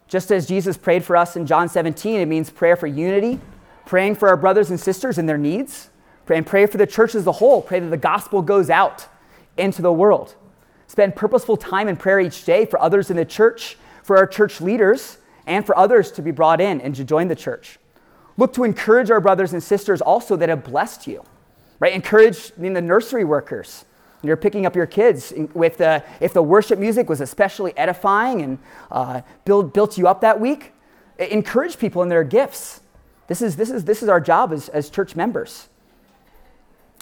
Just 0.08 0.30
as 0.30 0.46
Jesus 0.46 0.76
prayed 0.76 1.04
for 1.04 1.16
us 1.16 1.36
in 1.36 1.46
John 1.46 1.68
17, 1.68 2.20
it 2.20 2.26
means 2.26 2.50
prayer 2.50 2.76
for 2.76 2.86
unity, 2.86 3.40
praying 3.84 4.14
for 4.14 4.28
our 4.28 4.36
brothers 4.36 4.70
and 4.70 4.78
sisters 4.78 5.18
and 5.18 5.28
their 5.28 5.38
needs, 5.38 5.90
and 6.28 6.46
pray 6.46 6.66
for 6.66 6.78
the 6.78 6.86
church 6.86 7.14
as 7.14 7.26
a 7.26 7.32
whole. 7.32 7.62
Pray 7.62 7.80
that 7.80 7.88
the 7.88 7.96
gospel 7.96 8.42
goes 8.42 8.70
out 8.70 9.06
into 9.56 9.82
the 9.82 9.92
world. 9.92 10.34
Spend 10.86 11.16
purposeful 11.16 11.56
time 11.56 11.88
in 11.88 11.96
prayer 11.96 12.20
each 12.20 12.44
day 12.44 12.64
for 12.64 12.80
others 12.80 13.10
in 13.10 13.16
the 13.16 13.24
church, 13.24 13.76
for 14.02 14.16
our 14.16 14.26
church 14.26 14.60
leaders, 14.60 15.18
and 15.46 15.64
for 15.64 15.76
others 15.76 16.10
to 16.12 16.22
be 16.22 16.30
brought 16.30 16.60
in 16.60 16.80
and 16.80 16.94
to 16.94 17.04
join 17.04 17.28
the 17.28 17.36
church. 17.36 17.78
Look 18.36 18.52
to 18.54 18.64
encourage 18.64 19.10
our 19.10 19.20
brothers 19.20 19.52
and 19.52 19.62
sisters 19.62 20.00
also 20.00 20.36
that 20.36 20.48
have 20.48 20.62
blessed 20.62 21.06
you, 21.06 21.24
right? 21.80 21.92
Encourage 21.92 22.52
I 22.56 22.60
mean, 22.60 22.74
the 22.74 22.82
nursery 22.82 23.24
workers. 23.24 23.84
You're 24.26 24.36
picking 24.36 24.66
up 24.66 24.74
your 24.74 24.86
kids 24.86 25.32
with 25.54 25.78
the, 25.78 26.02
if 26.20 26.32
the 26.32 26.42
worship 26.42 26.78
music 26.78 27.08
was 27.08 27.20
especially 27.20 27.76
edifying 27.76 28.42
and 28.42 28.58
uh, 28.90 29.22
build, 29.44 29.72
built 29.72 29.96
you 29.96 30.08
up 30.08 30.20
that 30.20 30.40
week, 30.40 30.72
encourage 31.18 31.78
people 31.78 32.02
in 32.02 32.08
their 32.08 32.24
gifts. 32.24 32.80
This 33.26 33.42
is, 33.42 33.56
this 33.56 33.70
is, 33.70 33.84
this 33.84 34.02
is 34.02 34.08
our 34.08 34.20
job 34.20 34.52
as, 34.52 34.68
as 34.68 34.90
church 34.90 35.16
members. 35.16 35.68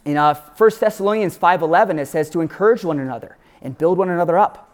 In 0.05 0.17
uh, 0.17 0.35
1 0.35 0.71
Thessalonians 0.79 1.39
5.11, 1.39 1.99
it 1.99 2.07
says 2.07 2.29
to 2.31 2.41
encourage 2.41 2.85
one 2.85 2.99
another 2.99 3.37
and 3.63 3.77
build 3.77 3.99
one 3.99 4.11
another 4.11 4.39
up. 4.39 4.71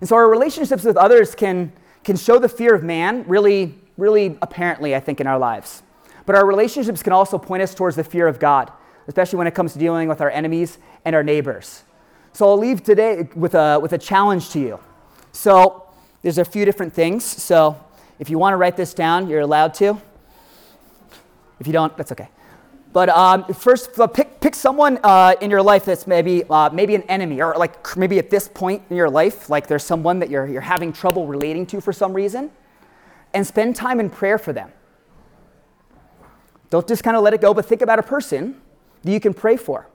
And 0.00 0.08
so 0.08 0.16
our 0.16 0.28
relationships 0.28 0.84
with 0.84 0.96
others 0.96 1.34
can, 1.34 1.72
can 2.02 2.16
show 2.16 2.38
the 2.38 2.48
fear 2.48 2.74
of 2.74 2.82
man 2.82 3.24
really, 3.26 3.78
really 3.96 4.36
apparently, 4.42 4.94
I 4.94 5.00
think, 5.00 5.20
in 5.20 5.26
our 5.26 5.38
lives. 5.38 5.82
But 6.26 6.36
our 6.36 6.46
relationships 6.46 7.02
can 7.02 7.12
also 7.12 7.38
point 7.38 7.62
us 7.62 7.74
towards 7.74 7.96
the 7.96 8.04
fear 8.04 8.26
of 8.26 8.38
God, 8.38 8.72
especially 9.06 9.38
when 9.38 9.46
it 9.46 9.54
comes 9.54 9.72
to 9.72 9.78
dealing 9.78 10.08
with 10.08 10.20
our 10.20 10.30
enemies 10.30 10.78
and 11.04 11.14
our 11.14 11.22
neighbors. 11.22 11.84
So 12.32 12.48
I'll 12.48 12.58
leave 12.58 12.82
today 12.82 13.28
with 13.36 13.54
a, 13.54 13.78
with 13.80 13.92
a 13.92 13.98
challenge 13.98 14.50
to 14.50 14.58
you. 14.58 14.80
So 15.32 15.86
there's 16.22 16.38
a 16.38 16.44
few 16.44 16.64
different 16.64 16.92
things. 16.92 17.24
So 17.24 17.78
if 18.18 18.30
you 18.30 18.38
want 18.38 18.54
to 18.54 18.56
write 18.56 18.76
this 18.76 18.94
down, 18.94 19.28
you're 19.28 19.40
allowed 19.40 19.74
to. 19.74 20.00
If 21.60 21.66
you 21.66 21.72
don't, 21.72 21.96
that's 21.96 22.12
okay. 22.12 22.28
But 22.92 23.08
um, 23.08 23.52
first, 23.52 23.90
pick, 24.14 24.40
pick 24.40 24.54
someone 24.54 25.00
uh, 25.02 25.34
in 25.40 25.50
your 25.50 25.62
life 25.62 25.84
that's 25.84 26.06
maybe, 26.06 26.44
uh, 26.48 26.70
maybe 26.70 26.94
an 26.94 27.02
enemy, 27.02 27.42
or 27.42 27.54
like 27.56 27.96
maybe 27.96 28.18
at 28.18 28.30
this 28.30 28.46
point 28.46 28.82
in 28.88 28.96
your 28.96 29.10
life, 29.10 29.50
like 29.50 29.66
there's 29.66 29.82
someone 29.82 30.20
that 30.20 30.30
you're, 30.30 30.46
you're 30.46 30.60
having 30.60 30.92
trouble 30.92 31.26
relating 31.26 31.66
to 31.66 31.80
for 31.80 31.92
some 31.92 32.12
reason, 32.12 32.50
and 33.32 33.44
spend 33.44 33.74
time 33.74 33.98
in 33.98 34.08
prayer 34.08 34.38
for 34.38 34.52
them. 34.52 34.70
Don't 36.70 36.86
just 36.86 37.02
kind 37.02 37.16
of 37.16 37.24
let 37.24 37.34
it 37.34 37.40
go, 37.40 37.52
but 37.52 37.66
think 37.66 37.82
about 37.82 37.98
a 37.98 38.02
person 38.02 38.60
that 39.04 39.12
you 39.12 39.20
can 39.20 39.34
pray 39.34 39.56
for. 39.56 39.88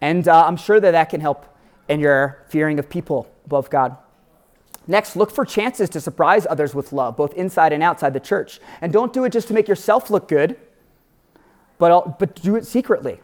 And 0.00 0.26
uh, 0.26 0.44
I'm 0.46 0.56
sure 0.56 0.80
that 0.80 0.90
that 0.90 1.10
can 1.10 1.20
help 1.20 1.46
in 1.88 2.00
your 2.00 2.44
fearing 2.48 2.78
of 2.78 2.88
people 2.88 3.30
above 3.44 3.70
God. 3.70 3.96
Next, 4.88 5.16
look 5.16 5.30
for 5.30 5.44
chances 5.44 5.88
to 5.90 6.00
surprise 6.00 6.46
others 6.48 6.74
with 6.74 6.92
love, 6.92 7.16
both 7.16 7.34
inside 7.34 7.72
and 7.72 7.82
outside 7.82 8.12
the 8.12 8.20
church. 8.20 8.60
And 8.80 8.92
don't 8.92 9.12
do 9.12 9.24
it 9.24 9.32
just 9.32 9.48
to 9.48 9.54
make 9.54 9.68
yourself 9.68 10.10
look 10.10 10.28
good 10.28 10.56
but, 11.78 12.18
but 12.18 12.34
do 12.36 12.56
it 12.56 12.66
secretly. 12.66 13.20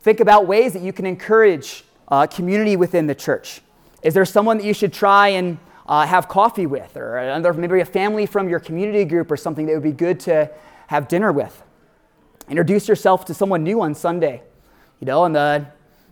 Think 0.00 0.20
about 0.20 0.46
ways 0.46 0.72
that 0.72 0.82
you 0.82 0.92
can 0.92 1.06
encourage 1.06 1.84
uh, 2.08 2.26
community 2.26 2.76
within 2.76 3.06
the 3.06 3.14
church. 3.14 3.60
Is 4.02 4.14
there 4.14 4.24
someone 4.24 4.58
that 4.58 4.64
you 4.64 4.74
should 4.74 4.92
try 4.92 5.28
and 5.28 5.58
uh, 5.86 6.06
have 6.06 6.28
coffee 6.28 6.66
with, 6.66 6.96
or 6.96 7.18
another, 7.18 7.52
maybe 7.52 7.80
a 7.80 7.84
family 7.84 8.26
from 8.26 8.48
your 8.48 8.60
community 8.60 9.04
group 9.04 9.30
or 9.30 9.36
something 9.36 9.66
that 9.66 9.74
would 9.74 9.82
be 9.82 9.92
good 9.92 10.20
to 10.20 10.50
have 10.86 11.08
dinner 11.08 11.32
with? 11.32 11.62
Introduce 12.50 12.88
yourself 12.88 13.24
to 13.26 13.34
someone 13.34 13.64
new 13.64 13.80
on 13.80 13.94
Sunday, 13.94 14.42
you 15.00 15.06
know, 15.06 15.24
in 15.24 15.32
the, 15.32 15.66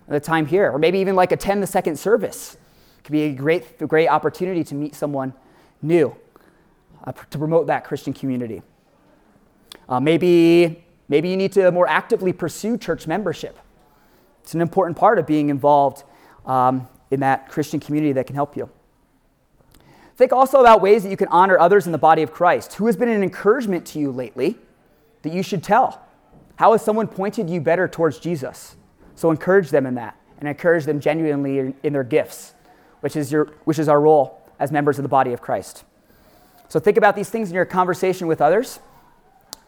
in 0.07 0.13
the 0.13 0.19
time 0.19 0.47
here, 0.47 0.71
or 0.71 0.79
maybe 0.79 0.97
even 0.97 1.15
like 1.15 1.31
attend 1.31 1.61
the 1.61 1.67
second 1.67 1.99
service. 1.99 2.57
It 2.97 3.03
could 3.03 3.11
be 3.11 3.23
a 3.23 3.33
great, 3.33 3.79
a 3.79 3.85
great 3.85 4.07
opportunity 4.07 4.63
to 4.63 4.73
meet 4.73 4.95
someone 4.95 5.33
new, 5.83 6.15
uh, 7.03 7.11
to 7.11 7.37
promote 7.37 7.67
that 7.67 7.83
Christian 7.83 8.13
community. 8.13 8.63
Uh, 9.87 9.99
maybe 9.99 10.83
Maybe 11.09 11.27
you 11.29 11.35
need 11.35 11.51
to 11.53 11.71
more 11.71 11.89
actively 11.89 12.31
pursue 12.31 12.77
church 12.77 13.07
membership. 13.07 13.57
It's 14.43 14.53
an 14.53 14.61
important 14.61 14.95
part 14.95 15.19
of 15.19 15.25
being 15.25 15.49
involved 15.49 16.03
um, 16.45 16.87
in 17.11 17.19
that 17.21 17.49
Christian 17.49 17.79
community 17.79 18.13
that 18.13 18.27
can 18.27 18.35
help 18.35 18.55
you. 18.55 18.69
Think 20.15 20.31
also 20.31 20.59
about 20.59 20.81
ways 20.81 21.03
that 21.03 21.09
you 21.09 21.17
can 21.17 21.27
honor 21.29 21.57
others 21.57 21.87
in 21.87 21.91
the 21.91 21.97
body 21.97 22.21
of 22.21 22.31
Christ. 22.31 22.73
Who 22.75 22.85
has 22.85 22.95
been 22.95 23.09
an 23.09 23.23
encouragement 23.23 23.85
to 23.87 23.99
you 23.99 24.11
lately 24.11 24.57
that 25.23 25.33
you 25.33 25.41
should 25.41 25.63
tell? 25.63 26.05
How 26.59 26.73
has 26.73 26.81
someone 26.81 27.07
pointed 27.07 27.49
you 27.49 27.61
better 27.61 27.87
towards 27.87 28.19
Jesus? 28.19 28.75
So 29.15 29.31
encourage 29.31 29.69
them 29.69 29.85
in 29.85 29.95
that 29.95 30.17
and 30.39 30.49
encourage 30.49 30.83
them 30.83 30.99
genuinely 30.99 31.73
in 31.81 31.93
their 31.93 32.03
gifts, 32.03 32.53
which 32.99 33.15
is, 33.15 33.31
your, 33.31 33.45
which 33.63 33.79
is 33.79 33.87
our 33.87 34.01
role 34.01 34.41
as 34.59 34.69
members 34.69 34.99
of 34.99 35.03
the 35.03 35.09
body 35.09 35.31
of 35.31 35.39
Christ. 35.39 35.85
So 36.67 36.77
think 36.77 36.97
about 36.97 37.15
these 37.15 37.29
things 37.29 37.47
in 37.47 37.55
your 37.55 37.63
conversation 37.63 38.27
with 38.27 38.41
others 38.41 38.81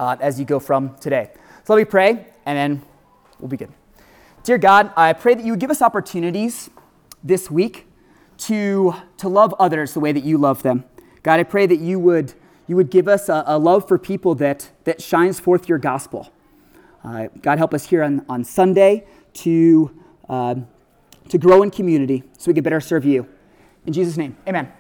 uh, 0.01 0.17
as 0.19 0.37
you 0.37 0.43
go 0.43 0.59
from 0.59 0.97
today. 0.97 1.31
So 1.63 1.73
let 1.73 1.79
me 1.79 1.85
pray, 1.85 2.27
and 2.45 2.57
then 2.57 2.81
we'll 3.39 3.47
begin. 3.47 3.73
Dear 4.43 4.57
God, 4.57 4.91
I 4.97 5.13
pray 5.13 5.33
that 5.33 5.45
you 5.45 5.53
would 5.53 5.61
give 5.61 5.71
us 5.71 5.81
opportunities 5.81 6.69
this 7.23 7.49
week 7.49 7.87
to, 8.39 8.95
to 9.15 9.29
love 9.29 9.55
others 9.59 9.93
the 9.93 10.01
way 10.01 10.11
that 10.11 10.25
you 10.25 10.37
love 10.37 10.61
them. 10.61 10.83
God, 11.23 11.39
I 11.39 11.43
pray 11.43 11.67
that 11.67 11.79
you 11.79 11.99
would, 11.99 12.33
you 12.67 12.75
would 12.75 12.91
give 12.91 13.07
us 13.07 13.29
a, 13.29 13.45
a 13.47 13.57
love 13.57 13.87
for 13.87 13.97
people 13.97 14.35
that, 14.35 14.71
that 14.83 15.01
shines 15.01 15.39
forth 15.39 15.69
your 15.69 15.77
gospel. 15.77 16.33
Uh, 17.03 17.27
God, 17.41 17.57
help 17.57 17.73
us 17.73 17.87
here 17.87 18.03
on, 18.03 18.25
on 18.29 18.43
Sunday 18.43 19.05
to, 19.33 19.91
uh, 20.29 20.55
to 21.29 21.37
grow 21.37 21.63
in 21.63 21.71
community 21.71 22.23
so 22.37 22.49
we 22.49 22.53
can 22.53 22.63
better 22.63 22.79
serve 22.79 23.05
you. 23.05 23.27
In 23.85 23.93
Jesus' 23.93 24.17
name, 24.17 24.37
amen. 24.47 24.71